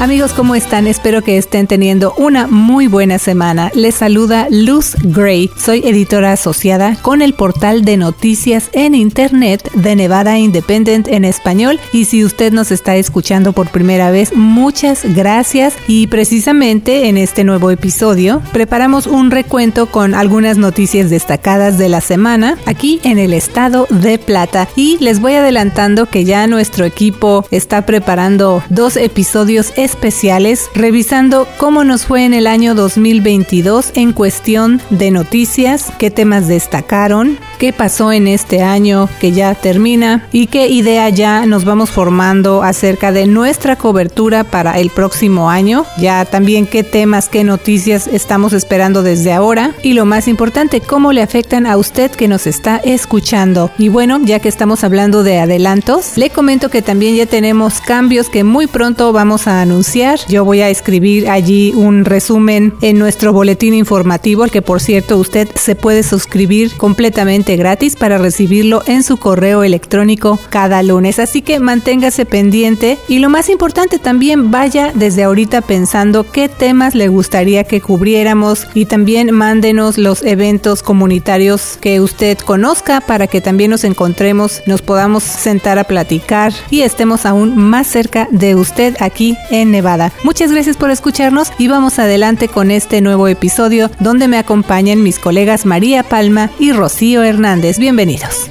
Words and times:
Amigos, 0.00 0.32
¿cómo 0.32 0.54
están? 0.54 0.86
Espero 0.86 1.20
que 1.20 1.36
estén 1.36 1.66
teniendo 1.66 2.14
una 2.16 2.46
muy 2.46 2.86
buena 2.86 3.18
semana. 3.18 3.70
Les 3.74 3.96
saluda 3.96 4.46
Luz 4.50 4.96
Gray. 5.02 5.50
Soy 5.58 5.82
editora 5.84 6.32
asociada 6.32 6.96
con 7.02 7.20
el 7.20 7.34
portal 7.34 7.84
de 7.84 7.98
noticias 7.98 8.70
en 8.72 8.94
Internet 8.94 9.70
de 9.74 9.96
Nevada 9.96 10.38
Independent 10.38 11.06
en 11.06 11.26
español. 11.26 11.78
Y 11.92 12.06
si 12.06 12.24
usted 12.24 12.50
nos 12.50 12.70
está 12.70 12.96
escuchando 12.96 13.52
por 13.52 13.68
primera 13.68 14.10
vez, 14.10 14.34
muchas 14.34 15.02
gracias. 15.04 15.74
Y 15.86 16.06
precisamente 16.06 17.10
en 17.10 17.18
este 17.18 17.44
nuevo 17.44 17.70
episodio 17.70 18.40
preparamos 18.54 19.06
un 19.06 19.30
recuento 19.30 19.84
con 19.84 20.14
algunas 20.14 20.56
noticias 20.56 21.10
destacadas 21.10 21.76
de 21.76 21.90
la 21.90 22.00
semana 22.00 22.56
aquí 22.64 23.02
en 23.04 23.18
el 23.18 23.34
estado 23.34 23.86
de 23.90 24.18
Plata. 24.18 24.66
Y 24.76 24.96
les 25.00 25.20
voy 25.20 25.34
adelantando 25.34 26.06
que 26.06 26.24
ya 26.24 26.46
nuestro 26.46 26.86
equipo 26.86 27.44
está 27.50 27.84
preparando 27.84 28.62
dos 28.70 28.96
episodios 28.96 29.74
especiales 29.90 30.70
revisando 30.72 31.48
cómo 31.58 31.82
nos 31.82 32.06
fue 32.06 32.24
en 32.24 32.32
el 32.32 32.46
año 32.46 32.76
2022 32.76 33.90
en 33.94 34.12
cuestión 34.12 34.80
de 34.90 35.10
noticias, 35.10 35.92
qué 35.98 36.12
temas 36.12 36.46
destacaron, 36.46 37.38
qué 37.58 37.72
pasó 37.72 38.12
en 38.12 38.28
este 38.28 38.62
año 38.62 39.08
que 39.20 39.32
ya 39.32 39.54
termina 39.56 40.28
y 40.30 40.46
qué 40.46 40.68
idea 40.68 41.08
ya 41.08 41.44
nos 41.44 41.64
vamos 41.64 41.90
formando 41.90 42.62
acerca 42.62 43.10
de 43.10 43.26
nuestra 43.26 43.74
cobertura 43.74 44.44
para 44.44 44.78
el 44.78 44.90
próximo 44.90 45.50
año, 45.50 45.84
ya 45.98 46.24
también 46.24 46.66
qué 46.66 46.84
temas, 46.84 47.28
qué 47.28 47.42
noticias 47.42 48.06
estamos 48.06 48.52
esperando 48.52 49.02
desde 49.02 49.32
ahora 49.32 49.74
y 49.82 49.94
lo 49.94 50.06
más 50.06 50.28
importante, 50.28 50.80
cómo 50.80 51.12
le 51.12 51.22
afectan 51.22 51.66
a 51.66 51.76
usted 51.76 52.12
que 52.12 52.28
nos 52.28 52.46
está 52.46 52.76
escuchando. 52.76 53.72
Y 53.76 53.88
bueno, 53.88 54.20
ya 54.22 54.38
que 54.38 54.48
estamos 54.48 54.84
hablando 54.84 55.24
de 55.24 55.40
adelantos, 55.40 56.16
le 56.16 56.30
comento 56.30 56.70
que 56.70 56.80
también 56.80 57.16
ya 57.16 57.26
tenemos 57.26 57.80
cambios 57.80 58.28
que 58.28 58.44
muy 58.44 58.68
pronto 58.68 59.12
vamos 59.12 59.48
a 59.48 59.60
anunciar 59.60 59.79
yo 60.28 60.44
voy 60.44 60.60
a 60.60 60.68
escribir 60.68 61.28
allí 61.28 61.72
un 61.74 62.04
resumen 62.04 62.74
en 62.82 62.98
nuestro 62.98 63.32
boletín 63.32 63.72
informativo, 63.72 64.42
al 64.42 64.50
que 64.50 64.62
por 64.62 64.80
cierto 64.80 65.16
usted 65.18 65.48
se 65.54 65.74
puede 65.74 66.02
suscribir 66.02 66.76
completamente 66.76 67.56
gratis 67.56 67.96
para 67.96 68.18
recibirlo 68.18 68.82
en 68.86 69.02
su 69.02 69.16
correo 69.16 69.62
electrónico 69.62 70.38
cada 70.50 70.82
lunes. 70.82 71.18
Así 71.18 71.40
que 71.42 71.60
manténgase 71.60 72.26
pendiente 72.26 72.98
y 73.08 73.20
lo 73.20 73.30
más 73.30 73.48
importante 73.48 73.98
también 73.98 74.50
vaya 74.50 74.92
desde 74.94 75.24
ahorita 75.24 75.62
pensando 75.62 76.30
qué 76.30 76.48
temas 76.48 76.94
le 76.94 77.08
gustaría 77.08 77.64
que 77.64 77.80
cubriéramos 77.80 78.66
y 78.74 78.84
también 78.84 79.30
mándenos 79.30 79.98
los 79.98 80.22
eventos 80.22 80.82
comunitarios 80.82 81.78
que 81.80 82.00
usted 82.00 82.38
conozca 82.38 83.00
para 83.00 83.26
que 83.26 83.40
también 83.40 83.70
nos 83.70 83.84
encontremos, 83.84 84.62
nos 84.66 84.82
podamos 84.82 85.22
sentar 85.22 85.78
a 85.78 85.84
platicar 85.84 86.52
y 86.70 86.82
estemos 86.82 87.24
aún 87.24 87.56
más 87.56 87.86
cerca 87.86 88.28
de 88.30 88.54
usted 88.54 88.96
aquí 89.00 89.36
en 89.50 89.69
Nevada. 89.70 90.12
Muchas 90.22 90.52
gracias 90.52 90.76
por 90.76 90.90
escucharnos 90.90 91.52
y 91.58 91.68
vamos 91.68 91.98
adelante 91.98 92.48
con 92.48 92.70
este 92.70 93.00
nuevo 93.00 93.28
episodio 93.28 93.90
donde 94.00 94.28
me 94.28 94.38
acompañan 94.38 95.02
mis 95.02 95.18
colegas 95.18 95.66
María 95.66 96.02
Palma 96.02 96.50
y 96.58 96.72
Rocío 96.72 97.22
Hernández. 97.22 97.78
Bienvenidos. 97.78 98.50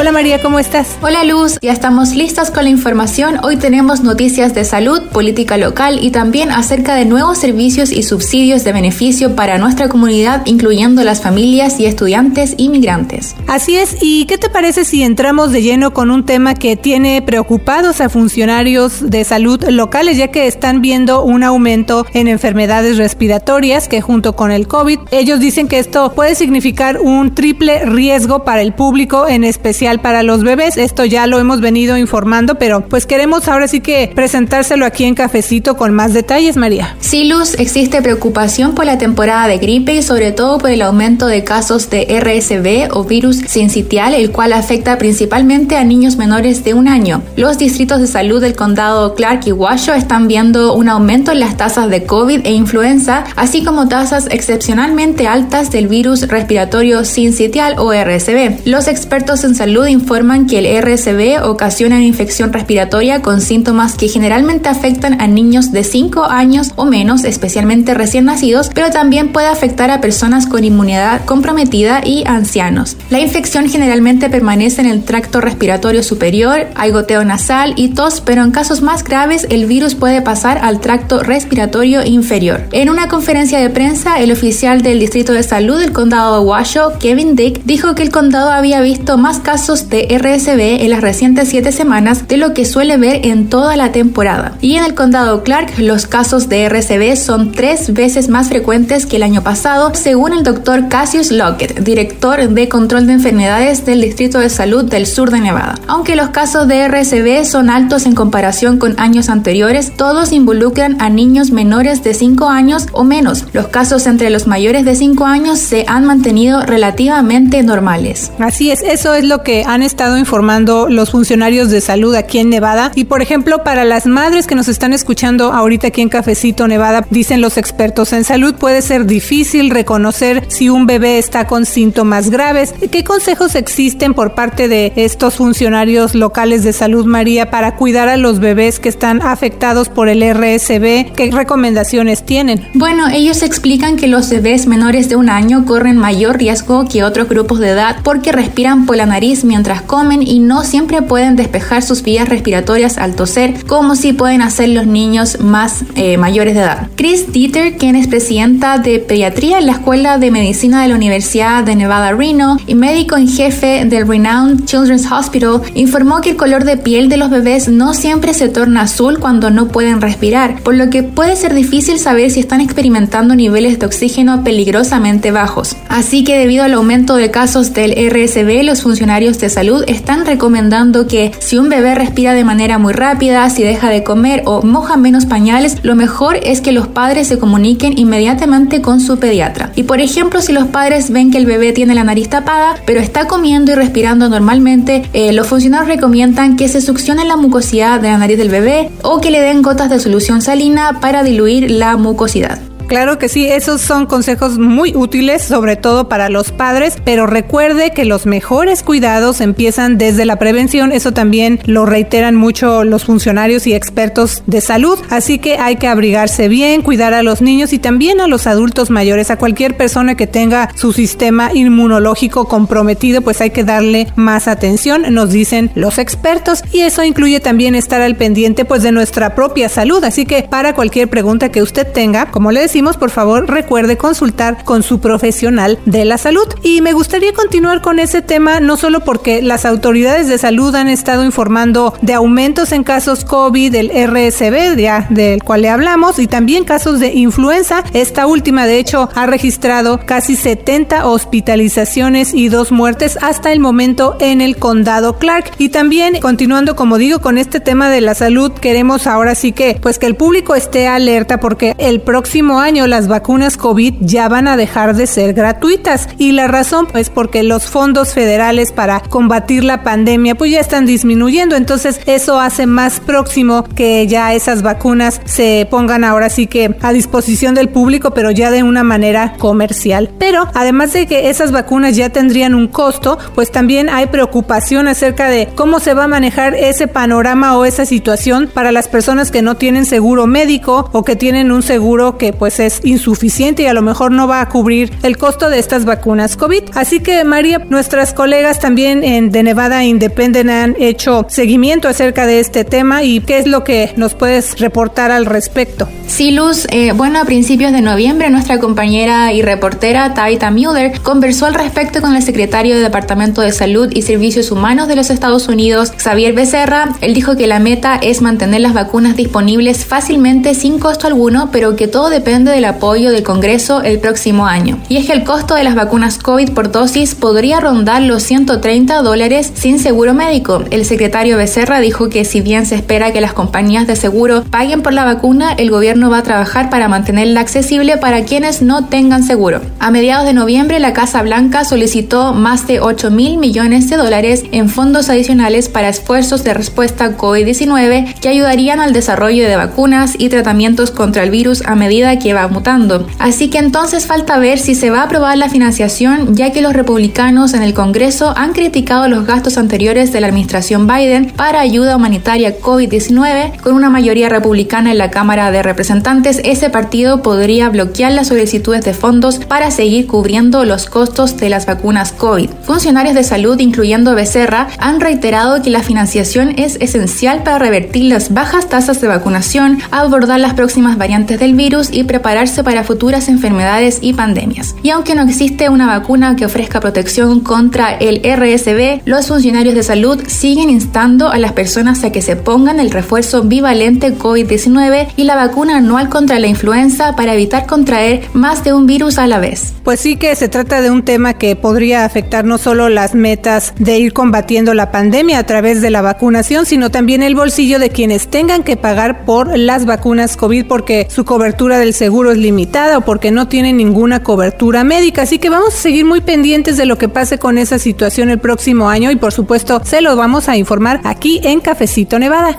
Hola 0.00 0.12
María, 0.12 0.40
¿cómo 0.40 0.58
estás? 0.58 0.96
Hola 1.02 1.24
Luz, 1.24 1.58
ya 1.60 1.72
estamos 1.74 2.14
listas 2.14 2.50
con 2.50 2.64
la 2.64 2.70
información. 2.70 3.36
Hoy 3.42 3.58
tenemos 3.58 4.00
noticias 4.00 4.54
de 4.54 4.64
salud, 4.64 5.02
política 5.12 5.58
local 5.58 5.98
y 6.00 6.10
también 6.10 6.50
acerca 6.50 6.94
de 6.94 7.04
nuevos 7.04 7.36
servicios 7.36 7.92
y 7.92 8.02
subsidios 8.02 8.64
de 8.64 8.72
beneficio 8.72 9.36
para 9.36 9.58
nuestra 9.58 9.90
comunidad, 9.90 10.40
incluyendo 10.46 11.04
las 11.04 11.20
familias 11.20 11.78
y 11.78 11.84
estudiantes 11.84 12.54
inmigrantes. 12.56 13.36
Así 13.46 13.76
es, 13.76 13.98
¿y 14.00 14.24
qué 14.24 14.38
te 14.38 14.48
parece 14.48 14.86
si 14.86 15.02
entramos 15.02 15.52
de 15.52 15.60
lleno 15.60 15.92
con 15.92 16.10
un 16.10 16.24
tema 16.24 16.54
que 16.54 16.76
tiene 16.76 17.20
preocupados 17.20 18.00
a 18.00 18.08
funcionarios 18.08 19.10
de 19.10 19.22
salud 19.24 19.62
locales, 19.68 20.16
ya 20.16 20.28
que 20.28 20.46
están 20.46 20.80
viendo 20.80 21.24
un 21.24 21.42
aumento 21.42 22.06
en 22.14 22.26
enfermedades 22.26 22.96
respiratorias 22.96 23.86
que 23.86 24.00
junto 24.00 24.34
con 24.34 24.50
el 24.50 24.66
COVID, 24.66 24.98
ellos 25.10 25.40
dicen 25.40 25.68
que 25.68 25.78
esto 25.78 26.14
puede 26.14 26.36
significar 26.36 26.98
un 27.02 27.34
triple 27.34 27.84
riesgo 27.84 28.44
para 28.44 28.62
el 28.62 28.72
público 28.72 29.28
en 29.28 29.44
especial 29.44 29.89
para 29.98 30.22
los 30.22 30.44
bebés. 30.44 30.76
Esto 30.76 31.04
ya 31.04 31.26
lo 31.26 31.40
hemos 31.40 31.60
venido 31.60 31.98
informando, 31.98 32.54
pero 32.54 32.82
pues 32.82 33.06
queremos 33.06 33.48
ahora 33.48 33.66
sí 33.66 33.80
que 33.80 34.12
presentárselo 34.14 34.86
aquí 34.86 35.04
en 35.04 35.16
Cafecito 35.16 35.76
con 35.76 35.92
más 35.92 36.14
detalles, 36.14 36.56
María. 36.56 36.96
Sí, 37.00 37.24
Luz, 37.24 37.54
existe 37.58 38.00
preocupación 38.00 38.74
por 38.76 38.86
la 38.86 38.98
temporada 38.98 39.48
de 39.48 39.58
gripe 39.58 39.94
y 39.96 40.02
sobre 40.02 40.30
todo 40.30 40.58
por 40.58 40.70
el 40.70 40.82
aumento 40.82 41.26
de 41.26 41.42
casos 41.42 41.90
de 41.90 42.06
RSV 42.20 42.96
o 42.96 43.04
virus 43.04 43.38
sincitial, 43.38 44.14
el 44.14 44.30
cual 44.30 44.52
afecta 44.52 44.98
principalmente 44.98 45.76
a 45.76 45.84
niños 45.84 46.16
menores 46.16 46.62
de 46.62 46.74
un 46.74 46.86
año. 46.86 47.22
Los 47.36 47.58
distritos 47.58 48.00
de 48.00 48.06
salud 48.06 48.40
del 48.40 48.54
condado 48.54 49.14
Clark 49.14 49.46
y 49.46 49.52
Washoe 49.52 49.96
están 49.96 50.28
viendo 50.28 50.74
un 50.74 50.88
aumento 50.88 51.32
en 51.32 51.40
las 51.40 51.56
tasas 51.56 51.90
de 51.90 52.04
COVID 52.04 52.46
e 52.46 52.52
influenza, 52.52 53.24
así 53.36 53.64
como 53.64 53.88
tasas 53.88 54.28
excepcionalmente 54.30 55.26
altas 55.26 55.70
del 55.70 55.88
virus 55.88 56.28
respiratorio 56.28 57.04
sincitial 57.04 57.76
o 57.78 57.92
RSV. 57.92 58.66
Los 58.66 58.88
expertos 58.88 59.44
en 59.44 59.54
salud 59.54 59.79
informan 59.86 60.46
que 60.46 60.58
el 60.58 60.82
RSV 60.82 61.44
ocasiona 61.44 61.96
una 61.96 62.04
infección 62.04 62.52
respiratoria 62.52 63.22
con 63.22 63.40
síntomas 63.40 63.94
que 63.94 64.08
generalmente 64.08 64.68
afectan 64.68 65.20
a 65.20 65.26
niños 65.26 65.72
de 65.72 65.84
5 65.84 66.24
años 66.24 66.72
o 66.76 66.84
menos, 66.84 67.24
especialmente 67.24 67.94
recién 67.94 68.24
nacidos, 68.24 68.70
pero 68.74 68.90
también 68.90 69.32
puede 69.32 69.46
afectar 69.46 69.90
a 69.90 70.00
personas 70.00 70.46
con 70.46 70.64
inmunidad 70.64 71.24
comprometida 71.24 72.02
y 72.04 72.24
ancianos. 72.26 72.96
La 73.10 73.20
infección 73.20 73.68
generalmente 73.68 74.30
permanece 74.30 74.80
en 74.80 74.88
el 74.88 75.04
tracto 75.04 75.40
respiratorio 75.40 76.02
superior, 76.02 76.66
hay 76.74 76.90
goteo 76.90 77.24
nasal 77.24 77.74
y 77.76 77.88
tos, 77.88 78.20
pero 78.20 78.42
en 78.42 78.50
casos 78.50 78.82
más 78.82 79.04
graves 79.04 79.46
el 79.50 79.66
virus 79.66 79.94
puede 79.94 80.22
pasar 80.22 80.58
al 80.58 80.80
tracto 80.80 81.22
respiratorio 81.22 82.04
inferior. 82.04 82.62
En 82.72 82.90
una 82.90 83.08
conferencia 83.08 83.58
de 83.58 83.70
prensa, 83.70 84.20
el 84.20 84.32
oficial 84.32 84.82
del 84.82 84.98
Distrito 84.98 85.32
de 85.32 85.42
Salud 85.42 85.78
del 85.78 85.92
Condado 85.92 86.40
de 86.40 86.46
Washoe, 86.46 86.98
Kevin 86.98 87.36
Dick, 87.36 87.62
dijo 87.64 87.94
que 87.94 88.02
el 88.02 88.10
condado 88.10 88.50
había 88.50 88.80
visto 88.80 89.18
más 89.18 89.38
casos 89.38 89.69
de 89.70 90.08
RSV 90.18 90.82
en 90.82 90.90
las 90.90 91.00
recientes 91.00 91.48
siete 91.48 91.70
semanas 91.70 92.26
de 92.26 92.36
lo 92.38 92.54
que 92.54 92.64
suele 92.64 92.96
ver 92.96 93.24
en 93.26 93.48
toda 93.48 93.76
la 93.76 93.92
temporada. 93.92 94.56
Y 94.60 94.74
en 94.74 94.84
el 94.84 94.94
condado 94.94 95.44
Clark, 95.44 95.78
los 95.78 96.08
casos 96.08 96.48
de 96.48 96.68
RSV 96.68 97.16
son 97.16 97.52
tres 97.52 97.92
veces 97.92 98.28
más 98.28 98.48
frecuentes 98.48 99.06
que 99.06 99.16
el 99.16 99.22
año 99.22 99.44
pasado, 99.44 99.94
según 99.94 100.32
el 100.32 100.42
doctor 100.42 100.88
Cassius 100.88 101.30
Lockett, 101.30 101.84
director 101.84 102.48
de 102.48 102.68
control 102.68 103.06
de 103.06 103.12
enfermedades 103.12 103.86
del 103.86 104.00
Distrito 104.00 104.40
de 104.40 104.50
Salud 104.50 104.84
del 104.84 105.06
sur 105.06 105.30
de 105.30 105.38
Nevada. 105.38 105.76
Aunque 105.86 106.16
los 106.16 106.30
casos 106.30 106.66
de 106.66 106.88
RSV 106.88 107.44
son 107.44 107.70
altos 107.70 108.06
en 108.06 108.16
comparación 108.16 108.78
con 108.78 108.98
años 108.98 109.28
anteriores, 109.28 109.92
todos 109.96 110.32
involucran 110.32 111.00
a 111.00 111.10
niños 111.10 111.52
menores 111.52 112.02
de 112.02 112.14
5 112.14 112.48
años 112.48 112.88
o 112.90 113.04
menos. 113.04 113.44
Los 113.52 113.68
casos 113.68 114.08
entre 114.08 114.30
los 114.30 114.48
mayores 114.48 114.84
de 114.84 114.96
5 114.96 115.24
años 115.26 115.60
se 115.60 115.84
han 115.86 116.06
mantenido 116.06 116.62
relativamente 116.62 117.62
normales. 117.62 118.32
Así 118.40 118.72
es, 118.72 118.82
eso 118.82 119.14
es 119.14 119.24
lo 119.24 119.42
que 119.42 119.59
han 119.66 119.82
estado 119.82 120.18
informando 120.18 120.88
los 120.88 121.10
funcionarios 121.10 121.70
de 121.70 121.80
salud 121.80 122.14
aquí 122.14 122.38
en 122.38 122.50
Nevada. 122.50 122.92
Y 122.94 123.04
por 123.04 123.22
ejemplo, 123.22 123.64
para 123.64 123.84
las 123.84 124.06
madres 124.06 124.46
que 124.46 124.54
nos 124.54 124.68
están 124.68 124.92
escuchando 124.92 125.52
ahorita 125.52 125.88
aquí 125.88 126.00
en 126.00 126.08
Cafecito 126.08 126.68
Nevada, 126.68 127.06
dicen 127.10 127.40
los 127.40 127.56
expertos 127.56 128.12
en 128.12 128.24
salud, 128.24 128.54
puede 128.54 128.82
ser 128.82 129.06
difícil 129.06 129.70
reconocer 129.70 130.44
si 130.48 130.68
un 130.68 130.86
bebé 130.86 131.18
está 131.18 131.46
con 131.46 131.66
síntomas 131.66 132.30
graves. 132.30 132.74
¿Qué 132.90 133.04
consejos 133.04 133.54
existen 133.54 134.14
por 134.14 134.34
parte 134.34 134.68
de 134.68 134.92
estos 134.96 135.34
funcionarios 135.36 136.14
locales 136.14 136.64
de 136.64 136.72
salud, 136.72 137.04
María, 137.06 137.50
para 137.50 137.76
cuidar 137.76 138.08
a 138.08 138.16
los 138.16 138.40
bebés 138.40 138.78
que 138.78 138.88
están 138.88 139.22
afectados 139.22 139.88
por 139.88 140.08
el 140.08 140.22
RSV? 140.22 141.12
¿Qué 141.14 141.30
recomendaciones 141.32 142.24
tienen? 142.24 142.68
Bueno, 142.74 143.08
ellos 143.08 143.42
explican 143.42 143.96
que 143.96 144.06
los 144.06 144.30
bebés 144.30 144.66
menores 144.66 145.08
de 145.08 145.16
un 145.16 145.28
año 145.28 145.64
corren 145.64 145.96
mayor 145.96 146.38
riesgo 146.38 146.86
que 146.88 147.04
otros 147.04 147.28
grupos 147.28 147.58
de 147.58 147.70
edad 147.70 147.98
porque 148.02 148.32
respiran 148.32 148.86
por 148.86 148.96
la 148.96 149.06
nariz 149.06 149.39
mientras 149.44 149.82
comen 149.82 150.22
y 150.22 150.38
no 150.38 150.64
siempre 150.64 151.02
pueden 151.02 151.36
despejar 151.36 151.82
sus 151.82 152.02
vías 152.02 152.28
respiratorias 152.28 152.98
al 152.98 153.14
toser, 153.14 153.64
como 153.66 153.96
si 153.96 154.12
pueden 154.12 154.42
hacer 154.42 154.70
los 154.70 154.86
niños 154.86 155.40
más 155.40 155.84
eh, 155.94 156.16
mayores 156.16 156.54
de 156.54 156.60
edad. 156.60 156.88
Chris 156.96 157.32
Dieter, 157.32 157.76
quien 157.76 157.96
es 157.96 158.06
presidenta 158.06 158.78
de 158.78 158.98
pediatría 158.98 159.58
en 159.58 159.66
la 159.66 159.72
Escuela 159.72 160.18
de 160.18 160.30
Medicina 160.30 160.82
de 160.82 160.88
la 160.88 160.94
Universidad 160.94 161.64
de 161.64 161.76
Nevada 161.76 162.12
Reno 162.12 162.58
y 162.66 162.74
médico 162.74 163.16
en 163.16 163.28
jefe 163.28 163.84
del 163.84 164.06
Renowned 164.06 164.64
Children's 164.64 165.10
Hospital, 165.10 165.62
informó 165.74 166.20
que 166.20 166.30
el 166.30 166.36
color 166.36 166.64
de 166.64 166.76
piel 166.76 167.08
de 167.08 167.16
los 167.16 167.30
bebés 167.30 167.68
no 167.68 167.94
siempre 167.94 168.34
se 168.34 168.48
torna 168.48 168.82
azul 168.82 169.18
cuando 169.18 169.50
no 169.50 169.68
pueden 169.68 170.00
respirar, 170.00 170.60
por 170.62 170.74
lo 170.74 170.90
que 170.90 171.02
puede 171.02 171.36
ser 171.36 171.54
difícil 171.54 171.98
saber 171.98 172.30
si 172.30 172.40
están 172.40 172.60
experimentando 172.60 173.34
niveles 173.34 173.78
de 173.78 173.86
oxígeno 173.86 174.44
peligrosamente 174.44 175.30
bajos. 175.30 175.76
Así 175.88 176.24
que 176.24 176.38
debido 176.38 176.64
al 176.64 176.74
aumento 176.74 177.16
de 177.16 177.30
casos 177.30 177.72
del 177.72 177.92
RSV, 177.92 178.64
los 178.64 178.82
funcionarios 178.82 179.29
de 179.38 179.48
salud 179.48 179.84
están 179.86 180.26
recomendando 180.26 181.06
que 181.06 181.32
si 181.38 181.58
un 181.58 181.68
bebé 181.68 181.94
respira 181.94 182.34
de 182.34 182.44
manera 182.44 182.78
muy 182.78 182.92
rápida, 182.92 183.48
si 183.50 183.62
deja 183.62 183.88
de 183.88 184.02
comer 184.02 184.42
o 184.46 184.62
moja 184.62 184.96
menos 184.96 185.26
pañales, 185.26 185.76
lo 185.82 185.94
mejor 185.94 186.36
es 186.42 186.60
que 186.60 186.72
los 186.72 186.88
padres 186.88 187.28
se 187.28 187.38
comuniquen 187.38 187.98
inmediatamente 187.98 188.82
con 188.82 189.00
su 189.00 189.18
pediatra. 189.18 189.72
Y 189.76 189.84
por 189.84 190.00
ejemplo, 190.00 190.40
si 190.40 190.52
los 190.52 190.66
padres 190.66 191.10
ven 191.10 191.30
que 191.30 191.38
el 191.38 191.46
bebé 191.46 191.72
tiene 191.72 191.94
la 191.94 192.04
nariz 192.04 192.28
tapada, 192.28 192.76
pero 192.86 193.00
está 193.00 193.26
comiendo 193.26 193.72
y 193.72 193.74
respirando 193.74 194.28
normalmente, 194.28 195.08
eh, 195.12 195.32
los 195.32 195.46
funcionarios 195.46 195.88
recomiendan 195.88 196.56
que 196.56 196.68
se 196.68 196.80
succione 196.80 197.24
la 197.24 197.36
mucosidad 197.36 198.00
de 198.00 198.08
la 198.08 198.18
nariz 198.18 198.38
del 198.38 198.48
bebé 198.48 198.90
o 199.02 199.20
que 199.20 199.30
le 199.30 199.40
den 199.40 199.62
gotas 199.62 199.90
de 199.90 200.00
solución 200.00 200.42
salina 200.42 201.00
para 201.00 201.22
diluir 201.22 201.70
la 201.70 201.96
mucosidad. 201.96 202.69
Claro 202.90 203.20
que 203.20 203.28
sí, 203.28 203.46
esos 203.46 203.80
son 203.80 204.06
consejos 204.06 204.58
muy 204.58 204.96
útiles, 204.96 205.44
sobre 205.44 205.76
todo 205.76 206.08
para 206.08 206.28
los 206.28 206.50
padres, 206.50 206.96
pero 207.04 207.28
recuerde 207.28 207.92
que 207.92 208.04
los 208.04 208.26
mejores 208.26 208.82
cuidados 208.82 209.40
empiezan 209.40 209.96
desde 209.96 210.24
la 210.24 210.40
prevención, 210.40 210.90
eso 210.90 211.12
también 211.12 211.60
lo 211.66 211.86
reiteran 211.86 212.34
mucho 212.34 212.82
los 212.82 213.04
funcionarios 213.04 213.68
y 213.68 213.74
expertos 213.74 214.42
de 214.46 214.60
salud, 214.60 214.98
así 215.08 215.38
que 215.38 215.56
hay 215.58 215.76
que 215.76 215.86
abrigarse 215.86 216.48
bien, 216.48 216.82
cuidar 216.82 217.14
a 217.14 217.22
los 217.22 217.42
niños 217.42 217.72
y 217.72 217.78
también 217.78 218.20
a 218.20 218.26
los 218.26 218.48
adultos 218.48 218.90
mayores, 218.90 219.30
a 219.30 219.36
cualquier 219.36 219.76
persona 219.76 220.16
que 220.16 220.26
tenga 220.26 220.70
su 220.74 220.92
sistema 220.92 221.54
inmunológico 221.54 222.48
comprometido, 222.48 223.20
pues 223.20 223.40
hay 223.40 223.50
que 223.50 223.62
darle 223.62 224.08
más 224.16 224.48
atención, 224.48 225.14
nos 225.14 225.30
dicen 225.30 225.70
los 225.76 225.98
expertos, 225.98 226.64
y 226.72 226.80
eso 226.80 227.04
incluye 227.04 227.38
también 227.38 227.76
estar 227.76 228.00
al 228.00 228.16
pendiente 228.16 228.64
pues 228.64 228.82
de 228.82 228.90
nuestra 228.90 229.36
propia 229.36 229.68
salud, 229.68 230.02
así 230.02 230.26
que 230.26 230.42
para 230.42 230.74
cualquier 230.74 231.08
pregunta 231.08 231.52
que 231.52 231.62
usted 231.62 231.86
tenga, 231.86 232.32
como 232.32 232.50
le 232.50 232.62
decía, 232.62 232.79
por 232.80 233.10
favor 233.10 233.48
recuerde 233.48 233.96
consultar 233.96 234.64
con 234.64 234.82
su 234.82 235.00
profesional 235.00 235.78
de 235.84 236.04
la 236.04 236.18
salud. 236.18 236.46
Y 236.62 236.80
me 236.80 236.92
gustaría 236.92 237.32
continuar 237.32 237.82
con 237.82 237.98
ese 237.98 238.22
tema, 238.22 238.60
no 238.60 238.76
solo 238.76 239.00
porque 239.00 239.42
las 239.42 239.64
autoridades 239.64 240.28
de 240.28 240.38
salud 240.38 240.74
han 240.74 240.88
estado 240.88 241.24
informando 241.24 241.94
de 242.00 242.14
aumentos 242.14 242.72
en 242.72 242.84
casos 242.84 243.24
COVID 243.24 243.70
del 243.70 243.90
RSV, 243.90 244.76
ya 244.76 245.06
del 245.10 245.42
cual 245.42 245.62
le 245.62 245.68
hablamos, 245.68 246.18
y 246.18 246.26
también 246.26 246.64
casos 246.64 247.00
de 247.00 247.12
influenza. 247.12 247.84
Esta 247.92 248.26
última, 248.26 248.66
de 248.66 248.78
hecho, 248.78 249.08
ha 249.14 249.26
registrado 249.26 250.00
casi 250.06 250.36
70 250.36 251.06
hospitalizaciones 251.06 252.32
y 252.34 252.48
dos 252.48 252.72
muertes 252.72 253.18
hasta 253.20 253.52
el 253.52 253.60
momento 253.60 254.16
en 254.20 254.40
el 254.40 254.56
condado 254.56 255.18
Clark. 255.18 255.52
Y 255.58 255.68
también, 255.68 256.18
continuando, 256.20 256.76
como 256.76 256.98
digo, 256.98 257.20
con 257.20 257.38
este 257.38 257.60
tema 257.60 257.90
de 257.90 258.00
la 258.00 258.14
salud, 258.14 258.52
queremos 258.52 259.06
ahora 259.06 259.34
sí 259.34 259.52
que, 259.52 259.78
pues 259.80 259.98
que 259.98 260.06
el 260.06 260.16
público 260.16 260.54
esté 260.54 260.86
alerta 260.86 261.40
porque 261.40 261.74
el 261.78 262.00
próximo 262.00 262.60
año 262.60 262.69
las 262.70 263.08
vacunas 263.08 263.56
COVID 263.56 263.94
ya 264.00 264.28
van 264.28 264.46
a 264.46 264.56
dejar 264.56 264.94
de 264.94 265.08
ser 265.08 265.34
gratuitas 265.34 266.08
y 266.18 266.30
la 266.32 266.46
razón 266.46 266.86
es 266.94 267.10
porque 267.10 267.42
los 267.42 267.66
fondos 267.66 268.14
federales 268.14 268.70
para 268.70 269.00
combatir 269.00 269.64
la 269.64 269.82
pandemia 269.82 270.36
pues 270.36 270.52
ya 270.52 270.60
están 270.60 270.86
disminuyendo, 270.86 271.56
entonces 271.56 272.00
eso 272.06 272.38
hace 272.38 272.66
más 272.66 273.00
próximo 273.00 273.64
que 273.74 274.06
ya 274.06 274.34
esas 274.34 274.62
vacunas 274.62 275.20
se 275.24 275.66
pongan 275.68 276.04
ahora 276.04 276.28
sí 276.28 276.46
que 276.46 276.76
a 276.80 276.92
disposición 276.92 277.56
del 277.56 277.70
público, 277.70 278.12
pero 278.12 278.30
ya 278.30 278.52
de 278.52 278.62
una 278.62 278.84
manera 278.84 279.34
comercial. 279.38 280.08
Pero 280.18 280.46
además 280.54 280.92
de 280.92 281.08
que 281.08 281.28
esas 281.28 281.50
vacunas 281.50 281.96
ya 281.96 282.10
tendrían 282.10 282.54
un 282.54 282.68
costo, 282.68 283.18
pues 283.34 283.50
también 283.50 283.88
hay 283.88 284.06
preocupación 284.06 284.86
acerca 284.86 285.28
de 285.28 285.48
cómo 285.56 285.80
se 285.80 285.94
va 285.94 286.04
a 286.04 286.08
manejar 286.08 286.54
ese 286.54 286.86
panorama 286.86 287.58
o 287.58 287.64
esa 287.64 287.84
situación 287.84 288.48
para 288.52 288.70
las 288.70 288.86
personas 288.86 289.32
que 289.32 289.42
no 289.42 289.56
tienen 289.56 289.86
seguro 289.86 290.28
médico 290.28 290.88
o 290.92 291.04
que 291.04 291.16
tienen 291.16 291.50
un 291.50 291.62
seguro 291.62 292.16
que 292.16 292.32
pues 292.32 292.59
es 292.66 292.80
insuficiente 292.84 293.62
y 293.62 293.66
a 293.66 293.74
lo 293.74 293.82
mejor 293.82 294.12
no 294.12 294.26
va 294.26 294.40
a 294.40 294.48
cubrir 294.48 294.92
el 295.02 295.16
costo 295.16 295.50
de 295.50 295.58
estas 295.58 295.84
vacunas 295.84 296.36
COVID. 296.36 296.64
Así 296.74 297.00
que 297.00 297.24
María, 297.24 297.58
nuestras 297.68 298.12
colegas 298.12 298.60
también 298.60 299.04
en 299.04 299.30
de 299.30 299.42
Nevada 299.42 299.84
Independent 299.84 300.50
han 300.50 300.76
hecho 300.78 301.26
seguimiento 301.28 301.88
acerca 301.88 302.26
de 302.26 302.40
este 302.40 302.64
tema 302.64 303.02
y 303.02 303.20
qué 303.20 303.38
es 303.38 303.46
lo 303.46 303.64
que 303.64 303.92
nos 303.96 304.14
puedes 304.14 304.58
reportar 304.58 305.10
al 305.10 305.26
respecto. 305.26 305.88
Sí, 306.06 306.32
Luz, 306.32 306.66
eh, 306.70 306.92
bueno, 306.92 307.20
a 307.20 307.24
principios 307.24 307.72
de 307.72 307.80
noviembre 307.80 308.30
nuestra 308.30 308.58
compañera 308.58 309.32
y 309.32 309.42
reportera 309.42 310.14
Taita 310.14 310.50
Mueller 310.50 311.00
conversó 311.00 311.46
al 311.46 311.54
respecto 311.54 312.00
con 312.00 312.16
el 312.16 312.22
secretario 312.22 312.74
del 312.74 312.84
Departamento 312.84 313.40
de 313.40 313.52
Salud 313.52 313.90
y 313.92 314.02
Servicios 314.02 314.50
Humanos 314.50 314.88
de 314.88 314.96
los 314.96 315.10
Estados 315.10 315.48
Unidos, 315.48 315.92
Xavier 315.96 316.32
Becerra. 316.32 316.94
Él 317.00 317.14
dijo 317.14 317.36
que 317.36 317.46
la 317.46 317.58
meta 317.58 317.98
es 318.02 318.22
mantener 318.22 318.60
las 318.60 318.74
vacunas 318.74 319.16
disponibles 319.16 319.84
fácilmente 319.84 320.54
sin 320.54 320.78
costo 320.78 321.06
alguno, 321.06 321.50
pero 321.52 321.76
que 321.76 321.88
todo 321.88 322.10
depende 322.10 322.49
del 322.50 322.64
apoyo 322.64 323.10
del 323.10 323.22
Congreso 323.22 323.82
el 323.82 323.98
próximo 323.98 324.46
año. 324.46 324.78
Y 324.88 324.96
es 324.96 325.06
que 325.06 325.12
el 325.12 325.24
costo 325.24 325.54
de 325.54 325.64
las 325.64 325.74
vacunas 325.74 326.18
COVID 326.18 326.50
por 326.50 326.70
dosis 326.70 327.14
podría 327.14 327.60
rondar 327.60 328.02
los 328.02 328.22
130 328.22 329.02
dólares 329.02 329.52
sin 329.54 329.78
seguro 329.78 330.14
médico. 330.14 330.64
El 330.70 330.84
secretario 330.84 331.36
Becerra 331.36 331.80
dijo 331.80 332.08
que 332.08 332.24
si 332.24 332.40
bien 332.40 332.66
se 332.66 332.74
espera 332.74 333.12
que 333.12 333.20
las 333.20 333.32
compañías 333.32 333.86
de 333.86 333.96
seguro 333.96 334.44
paguen 334.50 334.82
por 334.82 334.92
la 334.92 335.04
vacuna, 335.04 335.52
el 335.52 335.70
gobierno 335.70 336.10
va 336.10 336.18
a 336.18 336.22
trabajar 336.22 336.70
para 336.70 336.88
mantenerla 336.88 337.40
accesible 337.40 337.96
para 337.96 338.24
quienes 338.24 338.62
no 338.62 338.86
tengan 338.86 339.22
seguro. 339.22 339.60
A 339.78 339.90
mediados 339.90 340.26
de 340.26 340.32
noviembre, 340.32 340.78
la 340.80 340.92
Casa 340.92 341.22
Blanca 341.22 341.64
solicitó 341.64 342.32
más 342.32 342.66
de 342.66 342.80
8 342.80 343.10
mil 343.10 343.38
millones 343.38 343.88
de 343.88 343.96
dólares 343.96 344.44
en 344.52 344.68
fondos 344.68 345.08
adicionales 345.08 345.68
para 345.68 345.88
esfuerzos 345.88 346.44
de 346.44 346.54
respuesta 346.54 347.16
COVID-19 347.16 348.14
que 348.20 348.28
ayudarían 348.28 348.80
al 348.80 348.92
desarrollo 348.92 349.46
de 349.46 349.56
vacunas 349.56 350.14
y 350.18 350.28
tratamientos 350.28 350.90
contra 350.90 351.22
el 351.22 351.30
virus 351.30 351.62
a 351.66 351.74
medida 351.74 352.18
que 352.18 352.34
va 352.40 352.48
mutando. 352.48 353.06
Así 353.18 353.48
que 353.48 353.58
entonces 353.58 354.06
falta 354.06 354.38
ver 354.38 354.58
si 354.58 354.74
se 354.74 354.90
va 354.90 355.00
a 355.00 355.04
aprobar 355.04 355.36
la 355.38 355.48
financiación, 355.48 356.34
ya 356.34 356.52
que 356.52 356.62
los 356.62 356.72
republicanos 356.72 357.54
en 357.54 357.62
el 357.62 357.74
Congreso 357.74 358.32
han 358.36 358.52
criticado 358.52 359.08
los 359.08 359.26
gastos 359.26 359.58
anteriores 359.58 360.12
de 360.12 360.20
la 360.20 360.28
administración 360.28 360.86
Biden 360.86 361.32
para 361.36 361.60
ayuda 361.60 361.96
humanitaria 361.96 362.58
COVID-19. 362.60 363.60
Con 363.60 363.74
una 363.74 363.90
mayoría 363.90 364.28
republicana 364.28 364.92
en 364.92 364.98
la 364.98 365.10
Cámara 365.10 365.50
de 365.50 365.62
Representantes, 365.62 366.40
ese 366.44 366.70
partido 366.70 367.22
podría 367.22 367.68
bloquear 367.68 368.12
las 368.12 368.28
solicitudes 368.28 368.84
de 368.84 368.94
fondos 368.94 369.38
para 369.38 369.70
seguir 369.70 370.06
cubriendo 370.06 370.64
los 370.64 370.86
costos 370.86 371.36
de 371.36 371.50
las 371.50 371.66
vacunas 371.66 372.12
COVID. 372.12 372.50
Funcionarios 372.62 373.14
de 373.14 373.24
salud, 373.24 373.58
incluyendo 373.58 374.14
Becerra, 374.14 374.68
han 374.78 375.00
reiterado 375.00 375.62
que 375.62 375.70
la 375.70 375.82
financiación 375.82 376.54
es 376.58 376.76
esencial 376.80 377.42
para 377.42 377.58
revertir 377.58 378.04
las 378.04 378.32
bajas 378.32 378.68
tasas 378.68 379.00
de 379.00 379.08
vacunación, 379.08 379.78
abordar 379.90 380.40
las 380.40 380.54
próximas 380.54 380.96
variantes 380.96 381.40
del 381.40 381.54
virus 381.54 381.88
y 381.92 382.04
preparar 382.04 382.19
para 382.20 382.84
futuras 382.84 383.28
enfermedades 383.28 383.98
y 384.00 384.12
pandemias. 384.12 384.74
Y 384.82 384.90
aunque 384.90 385.14
no 385.14 385.22
existe 385.22 385.68
una 385.68 385.86
vacuna 385.86 386.36
que 386.36 386.44
ofrezca 386.44 386.80
protección 386.80 387.40
contra 387.40 387.96
el 387.96 388.20
RSV, 388.24 389.02
los 389.04 389.28
funcionarios 389.28 389.74
de 389.74 389.82
salud 389.82 390.22
siguen 390.26 390.70
instando 390.70 391.30
a 391.30 391.38
las 391.38 391.52
personas 391.52 392.02
a 392.04 392.10
que 392.10 392.22
se 392.22 392.36
pongan 392.36 392.80
el 392.80 392.90
refuerzo 392.90 393.42
bivalente 393.42 394.16
COVID-19 394.16 395.08
y 395.16 395.24
la 395.24 395.36
vacuna 395.36 395.76
anual 395.76 396.08
contra 396.08 396.38
la 396.38 396.46
influenza 396.46 397.14
para 397.16 397.34
evitar 397.34 397.66
contraer 397.66 398.22
más 398.32 398.64
de 398.64 398.72
un 398.72 398.86
virus 398.86 399.18
a 399.18 399.26
la 399.26 399.38
vez. 399.38 399.72
Pues 399.84 400.00
sí 400.00 400.16
que 400.16 400.34
se 400.36 400.48
trata 400.48 400.80
de 400.80 400.90
un 400.90 401.04
tema 401.04 401.34
que 401.34 401.56
podría 401.56 402.04
afectar 402.04 402.44
no 402.44 402.58
solo 402.58 402.88
las 402.88 403.14
metas 403.14 403.72
de 403.78 403.98
ir 403.98 404.12
combatiendo 404.12 404.74
la 404.74 404.90
pandemia 404.90 405.38
a 405.38 405.44
través 405.44 405.80
de 405.80 405.90
la 405.90 406.02
vacunación, 406.02 406.66
sino 406.66 406.90
también 406.90 407.22
el 407.22 407.34
bolsillo 407.34 407.78
de 407.78 407.90
quienes 407.90 408.28
tengan 408.28 408.62
que 408.62 408.76
pagar 408.76 409.24
por 409.24 409.56
las 409.56 409.86
vacunas 409.86 410.36
COVID 410.36 410.66
porque 410.66 411.06
su 411.10 411.24
cobertura 411.24 411.78
del 411.78 411.94
seguro 411.94 412.09
es 412.30 412.38
limitada 412.38 412.98
o 412.98 413.00
porque 413.02 413.30
no 413.30 413.48
tiene 413.48 413.72
ninguna 413.72 414.22
cobertura 414.22 414.84
médica. 414.84 415.22
Así 415.22 415.38
que 415.38 415.48
vamos 415.48 415.74
a 415.74 415.76
seguir 415.76 416.04
muy 416.04 416.20
pendientes 416.20 416.76
de 416.76 416.86
lo 416.86 416.98
que 416.98 417.08
pase 417.08 417.38
con 417.38 417.56
esa 417.56 417.78
situación 417.78 418.30
el 418.30 418.38
próximo 418.38 418.88
año 418.88 419.10
y 419.10 419.16
por 419.16 419.32
supuesto 419.32 419.80
se 419.84 420.00
los 420.00 420.16
vamos 420.16 420.48
a 420.48 420.56
informar 420.56 421.00
aquí 421.04 421.40
en 421.44 421.60
Cafecito 421.60 422.18
Nevada. 422.18 422.58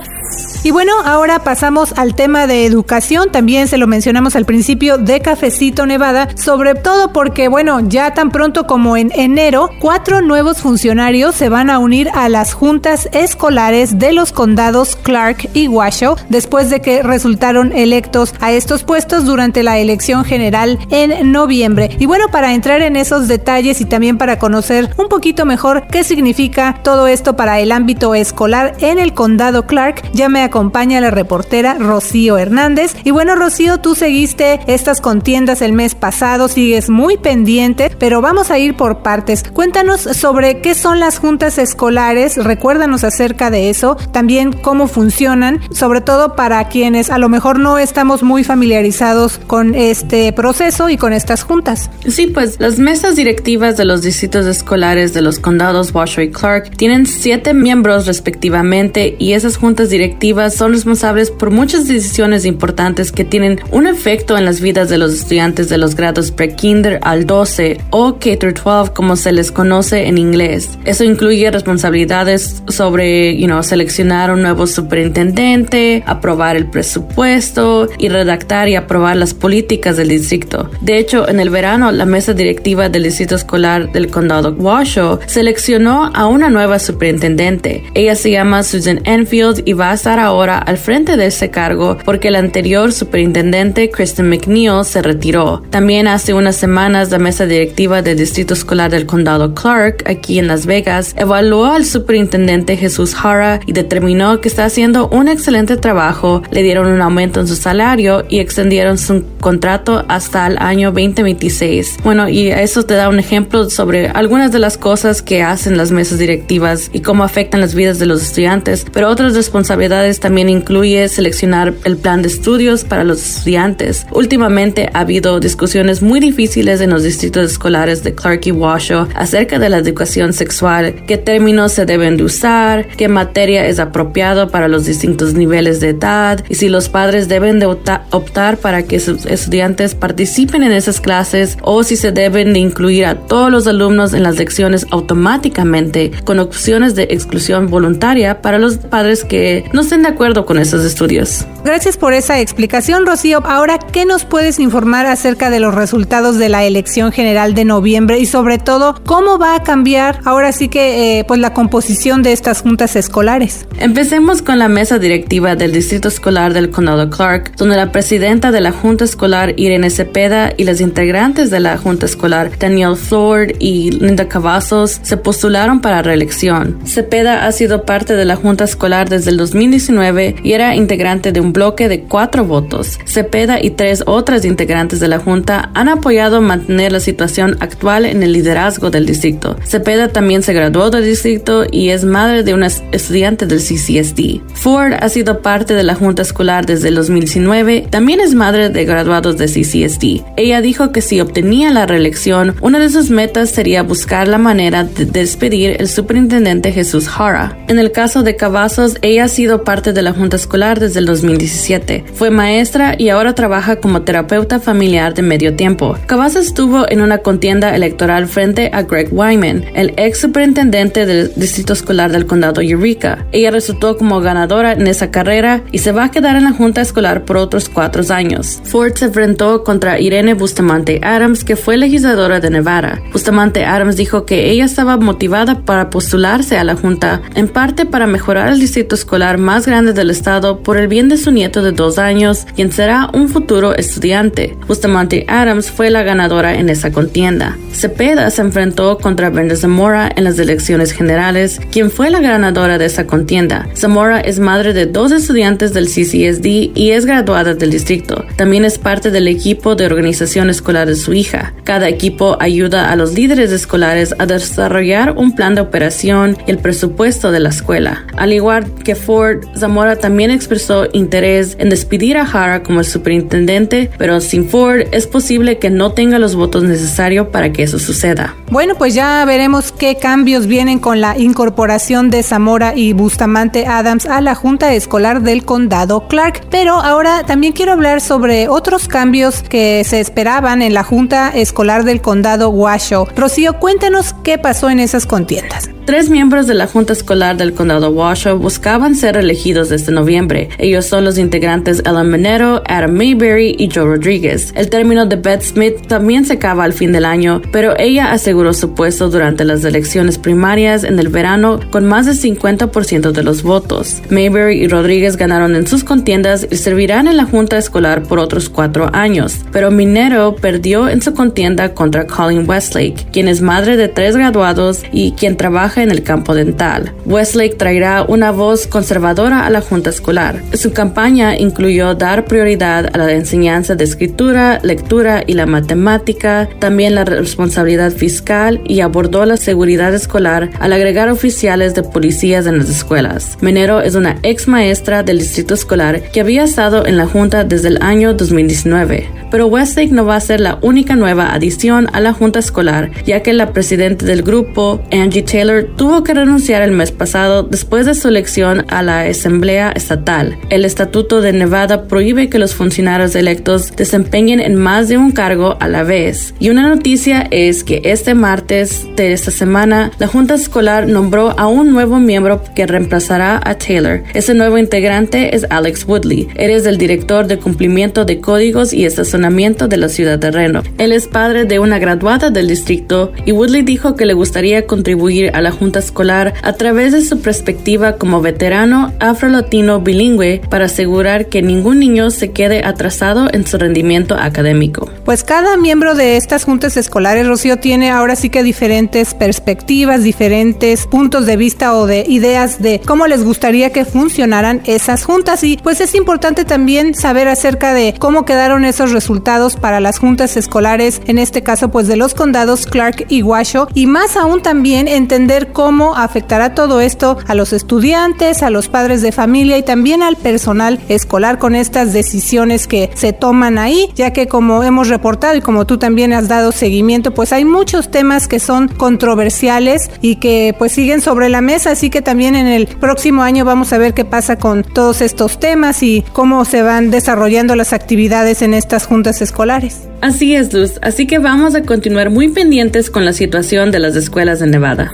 Y 0.63 0.70
bueno, 0.70 0.94
ahora 1.03 1.39
pasamos 1.39 1.91
al 1.98 2.13
tema 2.13 2.46
de 2.46 2.68
educación. 2.68 3.32
También 3.32 3.68
se 3.68 3.80
lo 3.80 3.88
mencionamos 3.88 4.36
al 4.36 4.46
principio 4.46 5.00
de 5.00 5.20
Cafecito 5.20 5.88
Nevada, 5.88 6.27
sobre 6.36 6.75
todo 6.75 7.12
porque, 7.13 7.48
bueno, 7.48 7.80
ya 7.80 8.13
tan 8.13 8.30
pronto 8.30 8.68
como 8.68 8.96
en 8.96 9.12
enero, 9.15 9.72
cuatro 9.80 10.22
nuevos 10.22 10.62
funcionarios 10.62 11.34
se 11.34 11.50
van 11.50 11.72
a 11.72 11.80
unir 11.80 12.10
a 12.13 12.30
las 12.30 12.53
juntas 12.53 13.10
escolares 13.12 13.98
de 13.98 14.12
los 14.12 14.32
condados 14.32 14.96
Clark 14.98 15.50
y 15.56 15.68
Washoe 15.68 16.18
después 16.30 16.70
de 16.70 16.80
que 16.80 17.01
resultaron 17.01 17.72
electos 17.72 18.36
a 18.39 18.51
estos 18.51 18.84
puestos 18.84 19.25
durante 19.25 19.63
la 19.63 19.80
elección 19.80 20.24
general 20.24 20.77
en 20.91 21.32
noviembre. 21.32 21.89
Y 21.98 22.06
bueno, 22.06 22.25
para 22.32 22.53
entrar 22.53 22.84
en 22.84 22.98
esos 22.98 23.27
detalles 23.27 23.82
y 23.82 23.86
también 23.86 24.20
para 24.20 24.38
conocer 24.38 24.94
un 24.98 25.10
poquito 25.10 25.44
mejor 25.44 25.88
qué 25.88 26.03
significa 26.03 26.82
todo 26.84 27.08
esto 27.08 27.36
para 27.36 27.60
el 27.60 27.72
ámbito 27.72 28.13
escolar 28.13 28.75
en 28.80 29.00
el 29.00 29.15
condado 29.15 29.65
Clark, 29.65 30.03
ya 30.13 30.30
me 30.30 30.50
acompaña 30.51 31.00
la 31.00 31.12
reportera 31.12 31.75
Rocío 31.75 32.38
Hernández. 32.38 32.93
Y 33.05 33.12
bueno, 33.12 33.36
Rocío, 33.36 33.79
tú 33.79 33.96
seguiste 33.96 34.60
estas 34.67 35.00
contiendas 35.00 35.62
el 35.62 35.72
mes 35.72 35.96
pasado, 35.96 36.50
sigues 36.50 36.89
muy 36.89 37.15
pendiente, 37.17 37.89
pero 37.98 38.22
vamos 38.22 38.51
a 38.51 38.60
ir 38.60 38.75
por 38.75 38.98
partes. 38.98 39.46
Cuéntanos 39.53 40.01
sobre 40.01 40.60
qué 40.60 40.75
son 40.75 41.00
las 41.00 41.20
juntas 41.20 41.58
escolares, 41.58 42.36
recuérdanos 42.36 43.05
acerca 43.05 43.50
de 43.50 43.70
eso, 43.70 43.96
también 44.12 44.51
cómo 44.51 44.88
funcionan, 44.88 45.62
sobre 45.72 46.01
todo 46.01 46.36
para 46.36 46.67
quienes 46.67 47.10
a 47.10 47.17
lo 47.17 47.29
mejor 47.29 47.58
no 47.58 47.77
estamos 47.77 48.22
muy 48.22 48.43
familiarizados 48.43 49.39
con 49.48 49.74
este 49.74 50.34
proceso 50.34 50.89
y 50.89 50.98
con 50.98 51.13
estas 51.13 51.43
juntas. 51.43 51.89
Sí, 52.05 52.27
pues 52.27 52.60
las 52.60 52.77
mesas 52.77 53.15
directivas 53.15 53.77
de 53.77 53.86
los 53.86 54.01
distritos 54.01 54.46
escolares 54.48 55.13
de 55.13 55.22
los 55.22 55.39
condados 55.39 55.93
Washoe 55.93 56.25
y 56.25 56.31
Clark 56.31 56.75
tienen 56.75 57.05
siete 57.05 57.53
miembros 57.53 58.05
respectivamente 58.05 59.15
y 59.17 59.31
esas 59.31 59.55
juntas 59.55 59.89
directivas 59.89 60.41
son 60.50 60.74
responsables 60.74 61.32
por 61.32 61.52
muchas 61.52 61.88
decisiones 61.88 62.46
importantes 62.46 63.12
que 63.12 63.24
tienen 63.24 63.60
un 63.72 63.88
efecto 63.88 64.38
en 64.38 64.46
las 64.46 64.62
vidas 64.62 64.90
de 64.90 64.98
los 64.98 65.14
estudiantes 65.14 65.70
de 65.70 65.78
los 65.78 65.96
grados 65.96 66.32
pre-kinder 66.32 67.00
al 67.04 67.26
12 67.26 67.80
o 67.92 68.16
K-12 68.16 68.94
como 68.94 69.16
se 69.16 69.32
les 69.32 69.52
conoce 69.52 70.08
en 70.08 70.18
inglés. 70.18 70.70
Eso 70.86 71.04
incluye 71.04 71.50
responsabilidades 71.52 72.64
sobre, 72.68 73.38
you 73.38 73.46
know, 73.46 73.62
seleccionar 73.64 74.32
un 74.32 74.42
nuevo 74.42 74.68
superintendente, 74.68 76.04
aprobar 76.06 76.56
el 76.56 76.66
presupuesto 76.66 77.90
y 77.98 78.10
redactar 78.10 78.70
y 78.70 78.76
aprobar 78.76 79.18
las 79.18 79.34
políticas 79.34 79.98
del 79.98 80.10
distrito. 80.10 80.70
De 80.82 80.98
hecho, 80.98 81.28
en 81.28 81.40
el 81.40 81.50
verano, 81.50 81.92
la 81.92 82.06
mesa 82.06 82.34
directiva 82.34 82.90
del 82.90 83.04
distrito 83.04 83.36
escolar 83.36 83.92
del 83.92 84.10
condado 84.10 84.56
Washoe 84.58 85.20
seleccionó 85.28 86.12
a 86.14 86.28
una 86.28 86.50
nueva 86.50 86.80
superintendente. 86.80 87.84
Ella 87.94 88.16
se 88.16 88.32
llama 88.32 88.64
Susan 88.64 89.02
Enfield 89.04 89.64
y 89.66 89.74
va 89.74 89.92
a 89.92 89.96
estar 89.96 90.20
ahora 90.32 90.58
al 90.58 90.78
frente 90.78 91.18
de 91.18 91.26
ese 91.26 91.50
cargo 91.50 91.98
porque 92.06 92.30
el 92.30 92.36
anterior 92.36 92.94
superintendente 92.94 93.90
Kristen 93.90 94.30
McNeil 94.30 94.86
se 94.86 95.02
retiró. 95.02 95.62
También 95.70 96.08
hace 96.08 96.34
unas 96.34 96.56
semanas 96.56 97.12
la 97.12 97.20
mesa 97.20 97.46
directiva 97.46 98.02
del 98.02 98.18
distrito 98.18 98.54
escolar 98.54 98.92
del 98.92 99.06
condado 99.06 99.54
Clark, 99.54 100.04
aquí 100.08 100.40
en 100.40 100.48
Las 100.48 100.66
Vegas, 100.66 101.14
evaluó 101.18 101.66
al 101.66 101.86
superintendente 101.86 102.78
Jesús 102.78 103.14
Hara 103.22 103.60
y 103.66 103.74
determinó 103.74 104.40
que 104.40 104.48
está 104.48 104.66
haciendo 104.66 105.10
un 105.10 105.28
excelente 105.28 105.76
trabajo, 105.78 106.42
le 106.52 106.64
dieron 106.64 106.88
un 106.88 107.02
aumento 107.02 107.42
en 107.42 107.48
su 107.48 107.56
salario 107.56 108.24
y 108.30 108.40
extendieron 108.40 108.98
su 108.98 109.26
contrato 109.40 110.06
hasta 110.08 110.48
el 110.48 110.58
año 110.58 110.92
2026. 110.92 111.98
Bueno, 112.04 112.30
y 112.30 112.48
eso 112.48 112.84
te 112.84 112.94
da 112.94 113.10
un 113.10 113.20
ejemplo 113.20 113.70
sobre 113.70 114.08
algunas 114.08 114.52
de 114.52 114.60
las 114.60 114.78
cosas 114.78 115.22
que 115.22 115.44
hacen 115.44 115.76
las 115.78 115.92
mesas 115.92 116.20
directivas 116.20 116.90
y 116.94 117.02
cómo 117.02 117.24
afectan 117.26 117.60
las 117.60 117.76
vidas 117.76 118.00
de 118.00 118.06
los 118.06 118.22
estudiantes, 118.22 118.86
pero 118.94 119.10
otras 119.10 119.36
responsabilidades 119.36 120.21
también 120.22 120.48
incluye 120.48 121.10
seleccionar 121.10 121.74
el 121.84 121.98
plan 121.98 122.22
de 122.22 122.30
estudios 122.30 122.86
para 122.86 123.04
los 123.04 123.22
estudiantes. 123.22 124.06
Últimamente 124.12 124.90
ha 124.94 125.01
habido 125.01 125.40
discusiones 125.42 126.01
muy 126.01 126.22
difíciles 126.22 126.80
en 126.80 126.92
los 126.92 127.04
distritos 127.04 127.51
escolares 127.51 128.04
de 128.04 128.16
Clark 128.16 128.42
y 128.46 128.51
Washoe 128.51 129.08
acerca 129.16 129.60
de 129.60 129.68
la 129.68 129.80
educación 129.80 130.32
sexual, 130.32 131.04
qué 131.08 131.18
términos 131.18 131.74
se 131.74 131.86
deben 131.86 132.16
de 132.16 132.24
usar, 132.24 132.88
qué 132.96 133.10
materia 133.10 133.66
es 133.66 133.80
apropiado 133.80 134.50
para 134.50 134.68
los 134.68 134.86
distintos 134.86 135.34
niveles 135.34 135.80
de 135.82 135.90
edad 135.90 136.44
y 136.48 136.56
si 136.56 136.70
los 136.70 136.88
padres 136.88 137.28
deben 137.28 137.60
de 137.60 137.66
optar 137.66 138.58
para 138.58 138.84
que 138.84 139.00
sus 139.00 139.25
estudiantes 139.25 139.96
participen 139.96 140.63
en 140.63 140.72
esas 140.72 141.01
clases 141.01 141.58
o 141.62 141.84
si 141.84 141.96
se 141.96 142.12
deben 142.12 142.54
de 142.54 142.60
incluir 142.60 143.06
a 143.06 143.16
todos 143.16 143.51
los 143.51 143.68
alumnos 143.68 144.13
en 144.13 144.24
las 144.24 144.38
lecciones 144.38 144.86
automáticamente 144.92 146.12
con 146.24 146.40
opciones 146.40 146.96
de 146.96 147.04
exclusión 147.04 147.70
voluntaria 147.70 148.42
para 148.42 148.60
los 148.60 148.78
padres 148.78 149.24
que 149.24 149.66
no 149.74 149.82
estén 149.82 150.04
de 150.04 150.10
acuerdo 150.12 150.46
con 150.46 150.60
esos 150.60 150.86
estudios. 150.86 151.46
Gracias 151.63 151.98
por 151.98 152.13
esa 152.13 152.39
explicación, 152.39 153.06
Rocío. 153.06 153.41
Ahora, 153.46 153.80
¿qué 153.80 154.06
nos 154.06 154.25
puedes 154.25 154.60
informar 154.60 155.06
acerca 155.06 155.50
de 155.50 155.60
los 155.60 155.74
resultados 155.74 156.38
de 156.38 156.50
la 156.50 156.63
elección 156.63 157.12
general 157.12 157.53
de 157.53 157.65
noviembre 157.65 158.20
y 158.20 158.25
sobre 158.25 158.58
todo 158.58 158.96
cómo 159.06 159.38
va 159.38 159.56
a 159.56 159.63
cambiar 159.63 160.20
ahora 160.25 160.51
sí 160.51 160.70
que 160.70 161.20
eh, 161.20 161.24
pues 161.24 161.39
la 161.39 161.53
composición 161.53 162.24
de 162.24 162.32
estas 162.32 162.62
juntas 162.62 162.96
escolares? 162.96 163.65
Empecemos 163.77 164.41
con 164.41 164.60
la 164.60 164.68
mesa 164.68 165.00
directiva 165.00 165.56
del 165.56 165.72
Distrito 165.72 166.08
Escolar 166.08 166.53
del 166.53 166.70
Condado 166.70 167.10
Clark, 167.10 167.56
donde 167.56 167.75
la 167.75 167.91
presidenta 167.91 168.51
de 168.51 168.62
la 168.62 168.72
Junta 168.72 169.06
Escolar 169.06 169.53
Irene 169.58 169.89
Cepeda 169.89 170.53
y 170.58 170.63
las 170.63 170.82
integrantes 170.82 171.50
de 171.50 171.60
la 171.60 171.77
Junta 171.77 172.06
Escolar 172.06 172.51
Daniel 172.58 172.96
Ford 172.96 173.51
y 173.60 173.91
Linda 173.91 174.27
Cavazos 174.27 175.00
se 175.03 175.18
postularon 175.18 175.82
para 175.82 176.01
reelección. 176.01 176.80
Cepeda 176.86 177.46
ha 177.46 177.51
sido 177.51 177.84
parte 177.86 178.15
de 178.15 178.25
la 178.25 178.36
Junta 178.36 178.63
Escolar 178.63 179.10
desde 179.10 179.32
el 179.32 179.38
2019 179.38 180.00
y 180.43 180.53
era 180.53 180.75
integrante 180.75 181.31
de 181.31 181.39
un 181.39 181.53
bloque 181.53 181.88
de 181.88 182.01
cuatro 182.01 182.43
votos. 182.43 183.00
Cepeda 183.05 183.62
y 183.62 183.72
tres 183.72 184.03
otras 184.08 184.46
integrantes 184.46 185.00
de 185.00 185.08
la 185.08 185.20
Junta 185.20 185.70
han 185.74 185.89
apoyado 185.89 186.41
mantener 186.41 186.91
la 186.91 187.00
situación 187.00 187.58
actual 187.60 188.05
en 188.05 188.24
el 188.24 188.34
liderazgo 188.34 188.89
del 188.89 189.05
distrito. 189.05 189.58
Cepeda 189.63 190.08
también 190.08 190.41
se 190.43 190.53
graduó 190.53 190.89
del 190.89 191.05
distrito 191.05 191.65
y 191.70 191.89
es 191.89 192.03
madre 192.03 192.43
de 192.43 192.53
una 192.53 192.67
estudiante 192.67 193.46
del 193.46 193.60
CCSD. 193.60 194.41
Ford 194.53 194.93
ha 195.00 195.10
sido 195.10 195.41
parte 195.41 195.74
de 195.74 195.84
la 195.84 195.96
Junta 195.96 196.22
Escolar 196.22 196.65
desde 196.65 196.89
el 196.89 196.96
2019. 196.96 197.88
También 197.89 198.20
es 198.20 198.34
madre 198.34 198.70
de 198.70 198.86
graduados 198.86 199.38
de 199.38 199.46
CCSD. 199.46 200.24
Ella 200.38 200.62
dijo 200.62 200.91
que 200.91 201.01
si 201.01 201.22
obtenía 201.22 201.72
la 201.72 201.86
reelección, 201.86 202.55
una 202.62 202.79
de 202.79 202.89
sus 202.89 203.10
metas 203.10 203.50
sería 203.50 203.84
buscar 203.84 204.27
la 204.27 204.38
manera 204.38 204.84
de 204.84 205.05
despedir 205.05 205.77
el 205.79 205.88
superintendente 205.88 206.72
Jesús 206.72 207.08
Hara. 207.08 207.58
En 207.67 207.79
el 207.79 207.91
caso 207.91 208.24
de 208.24 208.36
Cavazos, 208.36 208.98
ella 209.01 209.25
ha 209.25 209.27
sido 209.27 209.63
parte 209.63 209.81
de 209.82 210.02
la 210.04 210.14
Junta 210.14 210.36
Escolar 210.36 210.80
desde 210.80 211.00
el 211.00 211.08
2017. 211.08 212.06
Fue 212.14 212.30
maestra 212.30 212.94
y 212.98 213.10
ahora 213.10 213.34
trabaja 213.34 213.78
como 213.78 214.04
terapeuta 214.04 214.60
familiar 214.60 215.16
de 215.16 215.24
medio 215.24 215.56
tiempo. 215.56 215.98
Cavazos 216.06 216.46
estuvo 216.46 216.88
en 216.88 217.02
una 217.02 217.18
contienda 217.18 217.76
electoral 217.76 218.28
frente 218.28 218.70
a 218.72 218.84
Greg 218.84 219.10
Wyman, 219.12 219.66
el 219.74 219.94
ex 219.98 220.20
superintendente 220.22 221.08
del 221.08 221.34
Distrito 221.36 221.74
Escolar 221.74 222.12
del 222.12 222.28
Condado 222.28 222.62
Eureka. 222.62 223.26
Ella 223.32 223.50
resultó 223.50 223.98
como 223.98 224.22
ganadora 224.22 224.74
en 224.74 224.86
esa 224.86 225.10
carrera 225.10 225.64
y 225.72 225.80
se 225.80 225.92
va 225.92 226.06
a 226.06 226.12
quedar 226.12 226.36
en 226.36 226.44
la 226.44 226.52
Junta 226.52 226.82
Escolar 226.82 227.26
por 227.26 227.38
otros 227.38 227.68
cuatro 227.68 228.04
años. 228.14 228.62
Ford 228.64 228.94
se 228.96 229.06
enfrentó 229.06 229.64
contra 229.64 230.00
Irene 230.00 230.36
Bustamante 230.36 231.00
Adams, 231.04 231.44
que 231.44 231.56
fue 231.56 231.78
legisladora 231.78 232.40
de 232.40 232.50
Nevada. 232.50 233.02
Bustamante 233.12 233.66
Adams 233.66 233.96
dijo 233.96 234.26
que 234.26 234.52
ella 234.52 234.66
estaba 234.66 234.98
motivada 234.98 235.62
para 235.66 235.90
postularse 235.90 236.58
a 236.58 236.64
la 236.64 236.76
Junta, 236.76 237.22
en 237.36 237.48
parte 237.48 237.86
para 237.86 238.08
mejorar 238.08 238.50
el 238.50 238.60
distrito 238.60 238.96
escolar 238.96 239.38
más 239.38 239.66
grande 239.72 239.94
del 239.94 240.10
estado 240.10 240.60
por 240.63 240.75
el 240.75 240.90
bien 240.90 241.08
de 241.08 241.16
su 241.16 241.32
nieto 241.32 241.62
de 241.62 241.72
dos 241.72 241.98
años, 241.98 242.46
quien 242.58 242.74
será 242.74 243.10
un 243.13 243.30
futuro 243.30 243.74
estudiante. 243.74 244.58
Bustamante 244.68 245.24
Adams 245.30 245.72
fue 245.72 245.90
la 245.90 246.04
ganadora 246.04 246.56
en 246.56 246.68
esa 246.68 246.92
contienda. 246.92 247.58
Cepeda 247.72 248.30
se 248.32 248.42
enfrentó 248.42 248.98
contra 248.98 249.30
Brenda 249.30 249.56
Zamora 249.56 250.12
en 250.13 250.25
las 250.25 250.38
elecciones 250.40 250.92
generales, 250.92 251.62
quien 251.72 251.90
fue 251.90 252.10
la 252.10 252.20
ganadora 252.20 252.78
de 252.78 252.86
esa 252.86 253.08
contienda. 253.08 253.70
Zamora 253.74 254.20
es 254.20 254.40
madre 254.40 254.74
de 254.74 254.88
dos 254.88 255.13
estudiantes 255.13 255.74
del 255.74 255.86
CCSD 255.88 256.78
y 256.78 256.92
es 256.92 257.06
graduada 257.06 257.54
del 257.54 257.72
distrito. 257.72 258.25
También 258.36 258.66
es 258.66 258.78
parte 258.78 259.10
del 259.10 259.30
equipo 259.30 259.75
de 259.75 259.86
organización 259.86 260.50
escolar 260.50 260.86
de 260.86 260.98
su 260.98 261.13
hija. 261.13 261.54
Cada 261.63 261.88
equipo 261.88 262.36
ayuda 262.42 262.92
a 262.92 262.98
los 262.98 263.13
líderes 263.13 263.54
escolares 263.54 264.13
a 264.20 264.25
desarrollar 264.25 265.13
un 265.16 265.34
plan 265.34 265.56
de 265.56 265.62
operación 265.62 266.38
y 266.46 266.51
el 266.51 266.58
presupuesto 266.58 267.32
de 267.32 267.40
la 267.40 267.50
escuela. 267.50 268.06
Al 268.18 268.34
igual 268.34 268.66
que 268.84 268.96
Ford, 268.96 269.46
Zamora 269.62 269.96
también 269.96 270.32
expresó 270.32 270.88
interés 270.91 271.56
en 271.60 271.70
despedir 271.70 272.18
a 272.18 272.24
Hara 272.24 272.63
como 272.63 272.80
el 272.80 272.86
superintendente, 272.86 273.89
pero 273.98 274.20
sin 274.20 274.50
Ford 274.50 274.82
es 274.91 275.08
posible 275.08 275.58
que 275.58 275.70
no 275.70 275.94
tenga 275.94 276.20
los 276.20 276.36
votos 276.36 276.63
necesarios 276.63 277.27
para 277.27 277.53
que 277.53 277.63
eso 277.63 277.80
suceda. 277.80 278.36
Bueno, 278.50 278.75
pues 278.75 278.94
ya 278.94 279.24
veremos 279.25 279.72
qué 279.72 279.96
cambios 279.96 280.48
vienen 280.48 280.80
con 280.80 281.00
la 281.00 281.18
incorporación 281.18 282.10
de 282.10 282.24
Zamora 282.24 282.74
y 282.75 282.94
Bustamante 282.94 283.65
Adams 283.68 284.06
a 284.06 284.20
la 284.20 284.36
Junta 284.36 284.74
Escolar 284.74 285.22
del 285.22 285.46
Condado 285.46 286.08
Clark. 286.08 286.41
Pero 286.50 286.74
ahora 286.74 287.24
también 287.25 287.53
quiero 287.53 287.72
hablar 287.72 288.01
sobre 288.01 288.50
otros 288.50 288.88
cambios 288.88 289.44
que 289.44 289.84
se 289.86 290.00
esperaban 290.00 290.62
en 290.62 290.74
la 290.74 290.84
Junta 290.84 291.30
Escolar 291.30 291.86
del 291.86 292.01
Condado 292.01 292.50
Washoe. 292.50 293.08
Rocío, 293.15 293.60
cuéntanos 293.60 294.15
qué 294.24 294.38
pasó 294.38 294.70
en 294.70 294.80
esas 294.80 295.06
contiendas. 295.06 295.70
Tres 295.86 296.10
miembros 296.10 296.46
de 296.46 296.53
la 296.53 296.68
Junta 296.68 296.94
Escolar 296.94 297.38
del 297.38 297.53
Condado 297.53 297.89
Washoe 297.89 298.34
buscaban 298.34 298.96
ser 298.96 299.18
elegidos 299.18 299.50
desde 299.53 299.91
noviembre. 299.91 300.50
Ellos 300.58 300.86
son 300.86 301.03
los 301.03 301.17
integrantes 301.17 301.81
Ellen 301.86 302.10
Menero, 302.10 302.63
Adam 302.67 302.93
Mayberry 302.93 303.55
y 303.58 303.70
Joe 303.74 303.86
Rodriguez. 303.86 304.53
El 304.55 304.70
término 304.70 305.05
de 305.05 305.17
Beth 305.17 305.43
Smith 305.43 305.88
también 305.88 306.25
se 306.25 306.34
acaba 306.34 306.63
al 306.63 306.74
fin 306.74 306.91
del 306.91 307.05
año, 307.05 307.41
pero 307.51 307.77
ella 307.77 308.12
aseguró 308.12 308.53
su 308.53 308.74
puesto 308.74 309.10
durante 309.10 309.43
las 309.43 309.63
elecciones 309.63 310.17
primarias 310.17 310.84
en 310.84 310.98
el 311.00 311.10
verano 311.10 311.60
con 311.70 311.86
más 311.86 312.05
del 312.05 312.15
50% 312.15 313.12
de 313.12 313.24
los 313.24 313.43
votos. 313.43 314.01
Mayberry 314.10 314.63
y 314.63 314.67
Rodriguez 314.67 315.17
ganaron 315.17 315.55
en 315.55 315.67
sus 315.67 315.84
contiendas 315.84 316.48
y 316.50 316.55
servirán 316.55 317.08
en 317.08 317.17
la 317.17 317.25
Junta 317.25 317.58
Escolar 317.58 318.03
por 318.03 318.20
otros 318.20 318.50
cuatro 318.50 318.89
años, 318.93 319.38
pero 319.51 319.72
Minero 319.72 320.36
perdió 320.36 320.89
en 320.89 321.01
su 321.01 321.13
contienda 321.13 321.74
contra 321.74 322.08
Colin 322.08 322.50
Westlake, 322.50 323.08
quien 323.12 323.27
es 323.27 323.41
madre 323.41 323.77
de 323.77 323.88
tres 323.88 324.15
graduados 324.15 324.84
y 324.91 325.12
quien 325.13 325.38
trabaja 325.38 325.84
en 325.84 325.91
el 325.91 326.03
campo 326.03 326.36
dental. 326.36 326.93
Westlake 327.05 327.58
traerá 327.58 328.03
una 328.08 328.31
voz 328.31 328.67
conservadora 328.67 329.41
a 329.46 329.50
la 329.50 329.62
Junta 329.62 329.90
Escolar. 329.90 330.42
Su 330.54 330.74
campaña 330.74 331.38
incluyó 331.38 331.96
dar 331.96 332.26
prioridad 332.26 332.90
a 332.94 332.98
la 332.98 333.12
enseñanza 333.12 333.76
de 333.76 333.84
escritura, 333.84 334.60
lectura 334.64 335.24
y 335.26 335.34
la 335.34 335.46
matemática, 335.46 336.50
también 336.60 336.96
la 336.96 337.06
responsabilidad 337.06 337.92
fiscal 337.92 338.62
y 338.66 338.82
abordó 338.82 339.26
la 339.26 339.38
seguridad 339.38 339.94
escolar 339.94 340.50
al 340.60 340.74
agregar 340.74 341.10
oficiales 341.10 341.76
de 341.76 341.84
policías 341.84 342.46
en 342.46 342.58
las 342.58 342.70
escuelas. 342.70 343.38
Menero 343.42 343.82
es 343.82 343.96
una 343.96 344.18
ex 344.24 344.48
maestra 344.48 345.04
del 345.04 345.20
distrito 345.20 345.54
escolar 345.54 346.02
que 346.12 346.22
había 346.22 346.44
estado 346.44 346.86
en 346.86 346.98
la 346.98 347.06
Junta 347.06 347.44
desde 347.44 347.70
el 347.70 347.82
año 347.82 348.14
2019. 348.14 349.22
Pero 349.32 349.48
Westlake 349.48 349.92
no 349.92 350.06
va 350.06 350.18
a 350.18 350.20
ser 350.20 350.42
la 350.42 350.60
única 350.62 350.96
nueva 350.96 351.34
adición 351.34 351.88
a 351.94 352.02
la 352.02 352.12
Junta 352.12 352.40
Escolar, 352.40 352.92
ya 353.06 353.24
que 353.24 353.32
la 353.32 353.54
presidenta 353.54 354.06
del 354.06 354.24
grupo, 354.24 354.82
Angie 354.92 355.24
Taylor, 355.24 355.70
tuvo 355.78 356.04
que 356.04 356.14
renunciar 356.14 356.62
el 356.62 356.72
mes 356.72 356.92
pasado 356.92 357.44
después 357.44 357.86
de 357.86 357.96
su 357.96 358.10
elección 358.10 358.66
a 358.68 358.84
la 358.84 359.08
Asamblea 359.32 359.72
Estatal. 359.72 360.38
El 360.50 360.66
Estatuto 360.66 361.22
de 361.22 361.32
Nevada 361.32 361.84
prohíbe 361.88 362.28
que 362.28 362.38
los 362.38 362.54
funcionarios 362.54 363.16
electos 363.16 363.74
desempeñen 363.78 364.42
en 364.42 364.56
más 364.56 364.90
de 364.90 364.98
un 364.98 365.12
cargo 365.12 365.56
a 365.62 365.70
la 365.70 365.84
vez. 365.84 366.34
Y 366.38 366.50
una 366.50 366.68
noticia 366.68 367.30
es 367.32 367.64
que 367.64 367.82
este 367.86 368.14
martes 368.14 368.86
de 368.98 369.14
esta 369.14 369.32
semana, 369.32 369.92
la 370.00 370.08
Junta 370.08 370.34
Escolar 370.34 370.90
nombró 370.90 371.40
a 371.40 371.48
un 371.48 371.72
nuevo 371.72 372.02
miembro 372.02 372.42
que 372.54 372.68
reemplazará 372.68 373.40
a 373.42 373.56
Taylor. 373.56 374.04
Ese 374.14 374.34
nuevo 374.34 374.58
integrante 374.58 375.34
es 375.34 375.48
Alex 375.50 375.86
Woodley. 375.88 376.28
Él 376.36 376.52
es 376.52 376.66
el 376.66 376.78
director 376.78 377.26
de 377.28 377.40
cumplimiento 377.40 378.04
de 378.04 378.20
códigos 378.20 378.74
y 378.74 378.84
estacionamiento 378.84 379.70
de 379.70 379.78
la 379.78 379.88
ciudad 379.88 380.20
de 380.20 380.32
Reno. 380.32 380.62
Él 380.78 380.92
es 380.92 381.08
padre 381.08 381.46
de 381.46 381.60
una 381.60 381.80
graduada 381.80 382.32
del 382.32 382.50
distrito 382.50 383.14
y 383.26 383.32
Woodley 383.32 383.62
dijo 383.62 383.96
que 383.96 384.06
le 384.06 384.14
gustaría 384.14 384.68
contribuir 384.68 385.32
a 385.34 385.42
la 385.42 385.52
Junta 385.52 385.80
Escolar 385.80 386.34
a 386.44 386.52
través 386.54 386.92
de 386.92 387.02
su 387.02 387.22
perspectiva 387.22 387.94
como 387.94 388.20
veterano 388.20 388.92
afro-latino 389.22 389.82
bilingüe 389.82 390.42
para 390.50 390.66
asegurar 390.66 391.28
que 391.28 391.44
ningún 391.44 391.80
niño 391.80 392.10
se 392.10 392.32
quede 392.32 392.66
atrasado 392.66 393.28
en 393.32 393.46
su 393.46 393.60
rendimiento 393.60 394.16
académico. 394.16 394.90
Pues 395.06 395.24
cada 395.24 395.58
miembro 395.58 395.94
de 395.94 396.18
estas 396.18 396.44
juntas 396.44 396.75
escolares, 396.75 397.28
Rocío, 397.28 397.60
tiene 397.60 397.92
ahora 397.92 398.16
sí 398.16 398.32
que 398.32 398.42
diferentes 398.42 399.13
perspectivas, 399.13 400.04
diferentes 400.04 400.88
puntos 400.88 401.28
de 401.28 401.38
vista 401.38 401.75
o 401.75 401.86
de 401.86 402.04
ideas 402.08 402.63
de 402.63 402.82
cómo 402.84 403.06
les 403.06 403.24
gustaría 403.24 403.72
que 403.72 403.86
funcionaran 403.86 404.62
esas 404.66 405.06
juntas 405.06 405.44
y 405.44 405.58
pues 405.58 405.82
es 405.82 405.94
importante 405.94 406.44
también 406.44 406.96
saber 406.96 407.28
acerca 407.28 407.75
de 407.75 407.94
cómo 408.00 408.25
quedaron 408.25 408.66
esos 408.66 408.92
resultados 408.92 409.56
para 409.56 409.80
las 409.80 410.00
juntas 410.00 410.36
escolares, 410.36 411.00
en 411.06 411.20
este 411.20 411.44
caso 411.44 411.70
pues 411.70 411.88
de 411.88 411.96
los 411.96 412.16
condados 412.16 412.66
Clark 412.66 413.06
y 413.10 413.22
Washoe 413.22 413.68
y 413.75 413.86
más 413.86 414.18
aún 414.18 414.42
también 414.42 414.88
entender 414.88 415.51
cómo 415.51 415.96
afectará 415.96 416.56
todo 416.56 416.82
esto 416.82 417.20
a 417.28 417.36
los 417.36 417.54
estudiantes, 417.54 418.42
a 418.42 418.50
los 418.50 418.68
padres 418.68 419.04
de 419.04 419.11
familia 419.12 419.58
y 419.58 419.63
también 419.63 420.03
al 420.03 420.15
personal 420.15 420.80
escolar 420.89 421.38
con 421.38 421.56
estas 421.56 421.94
decisiones 421.94 422.68
que 422.68 422.89
se 422.96 423.13
toman 423.13 423.58
ahí, 423.58 423.89
ya 423.96 424.13
que 424.13 424.27
como 424.27 424.63
hemos 424.63 424.88
reportado 424.88 425.36
y 425.36 425.41
como 425.41 425.65
tú 425.65 425.77
también 425.77 426.13
has 426.13 426.27
dado 426.27 426.51
seguimiento, 426.51 427.13
pues 427.13 427.34
hay 427.34 427.46
muchos 427.46 427.91
temas 427.91 428.27
que 428.27 428.39
son 428.39 428.68
controversiales 428.68 429.89
y 430.01 430.15
que 430.18 430.56
pues 430.58 430.72
siguen 430.72 431.01
sobre 431.01 431.30
la 431.30 431.41
mesa, 431.41 431.72
así 431.72 431.89
que 431.89 432.01
también 432.01 432.36
en 432.36 432.48
el 432.48 432.68
próximo 432.68 433.24
año 433.24 433.46
vamos 433.46 433.74
a 433.74 433.77
ver 433.77 433.94
qué 433.94 434.06
pasa 434.06 434.38
con 434.38 434.63
todos 434.63 435.01
estos 435.01 435.39
temas 435.39 435.84
y 435.84 436.03
cómo 436.13 436.46
se 436.46 436.62
van 436.62 436.91
desarrollando 436.91 437.56
las 437.56 437.74
actividades 437.74 438.41
en 438.41 438.53
estas 438.53 438.86
juntas 438.86 439.22
escolares. 439.22 439.82
Así 440.01 440.36
es, 440.36 440.51
Luz, 440.53 440.80
así 440.82 441.06
que 441.06 441.20
vamos 441.20 441.53
a 441.56 441.62
continuar 441.62 442.10
muy 442.10 442.30
pendientes 442.30 442.89
con 442.89 443.06
la 443.06 443.13
situación 443.13 443.72
de 443.72 443.80
las 443.80 443.96
escuelas 443.96 444.39
de 444.39 444.48
Nevada. 444.48 444.91